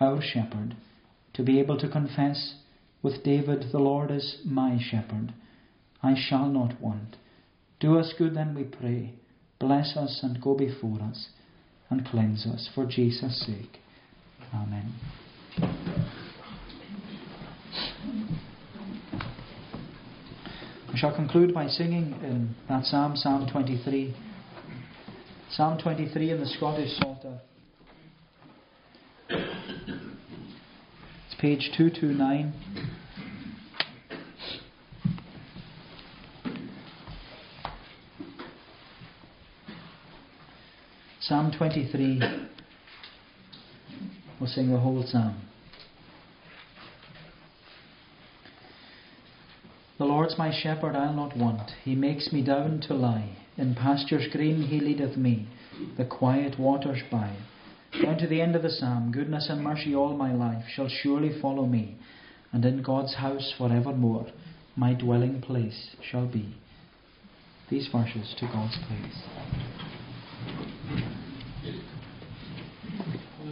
our 0.00 0.20
shepherd, 0.22 0.76
to 1.34 1.42
be 1.42 1.58
able 1.58 1.78
to 1.78 1.88
confess 1.88 2.54
with 3.02 3.22
David, 3.24 3.66
The 3.72 3.78
Lord 3.78 4.10
is 4.10 4.38
my 4.44 4.78
shepherd, 4.80 5.32
I 6.02 6.14
shall 6.16 6.46
not 6.46 6.80
want. 6.80 7.16
Do 7.80 7.98
us 7.98 8.12
good 8.16 8.34
then, 8.34 8.54
we 8.54 8.64
pray. 8.64 9.14
Bless 9.58 9.96
us 9.96 10.20
and 10.22 10.40
go 10.40 10.54
before 10.54 11.00
us 11.02 11.28
and 11.90 12.06
cleanse 12.06 12.46
us 12.46 12.68
for 12.74 12.86
Jesus' 12.86 13.44
sake. 13.46 13.78
Amen. 14.54 14.92
We 20.92 20.98
shall 20.98 21.14
conclude 21.14 21.54
by 21.54 21.68
singing 21.68 22.14
in 22.22 22.54
that 22.68 22.84
psalm, 22.84 23.16
Psalm 23.16 23.48
23. 23.50 24.14
Psalm 25.50 25.78
23 25.78 26.30
in 26.30 26.40
the 26.40 26.46
Scottish 26.46 26.90
Psalter. 26.98 27.40
It's 29.30 31.40
page 31.40 31.70
229. 31.76 32.52
Psalm 41.20 41.50
23. 41.56 42.20
We'll 44.38 44.50
sing 44.50 44.70
the 44.70 44.78
whole 44.78 45.02
psalm. 45.06 45.42
The 49.98 50.04
Lord's 50.04 50.36
my 50.38 50.52
shepherd, 50.52 50.94
I'll 50.94 51.14
not 51.14 51.36
want. 51.36 51.70
He 51.84 51.94
makes 51.94 52.32
me 52.32 52.44
down 52.44 52.80
to 52.86 52.94
lie. 52.94 53.47
In 53.58 53.74
pastures 53.74 54.28
green 54.30 54.62
he 54.62 54.78
leadeth 54.78 55.16
me, 55.16 55.48
the 55.96 56.04
quiet 56.04 56.60
waters 56.60 57.02
by. 57.10 57.34
Down 58.00 58.16
to 58.18 58.28
the 58.28 58.40
end 58.40 58.54
of 58.54 58.62
the 58.62 58.70
psalm, 58.70 59.10
goodness 59.10 59.48
and 59.50 59.62
mercy 59.64 59.96
all 59.96 60.16
my 60.16 60.32
life 60.32 60.64
shall 60.72 60.88
surely 60.88 61.40
follow 61.40 61.66
me, 61.66 61.96
and 62.52 62.64
in 62.64 62.82
God's 62.82 63.14
house 63.16 63.52
forevermore 63.58 64.26
my 64.76 64.94
dwelling 64.94 65.40
place 65.40 65.96
shall 66.08 66.26
be. 66.26 66.54
These 67.68 67.88
verses 67.88 68.32
to 68.38 68.46
God's 68.46 68.78
praise. 68.86 69.22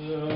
Uh, 0.06 0.35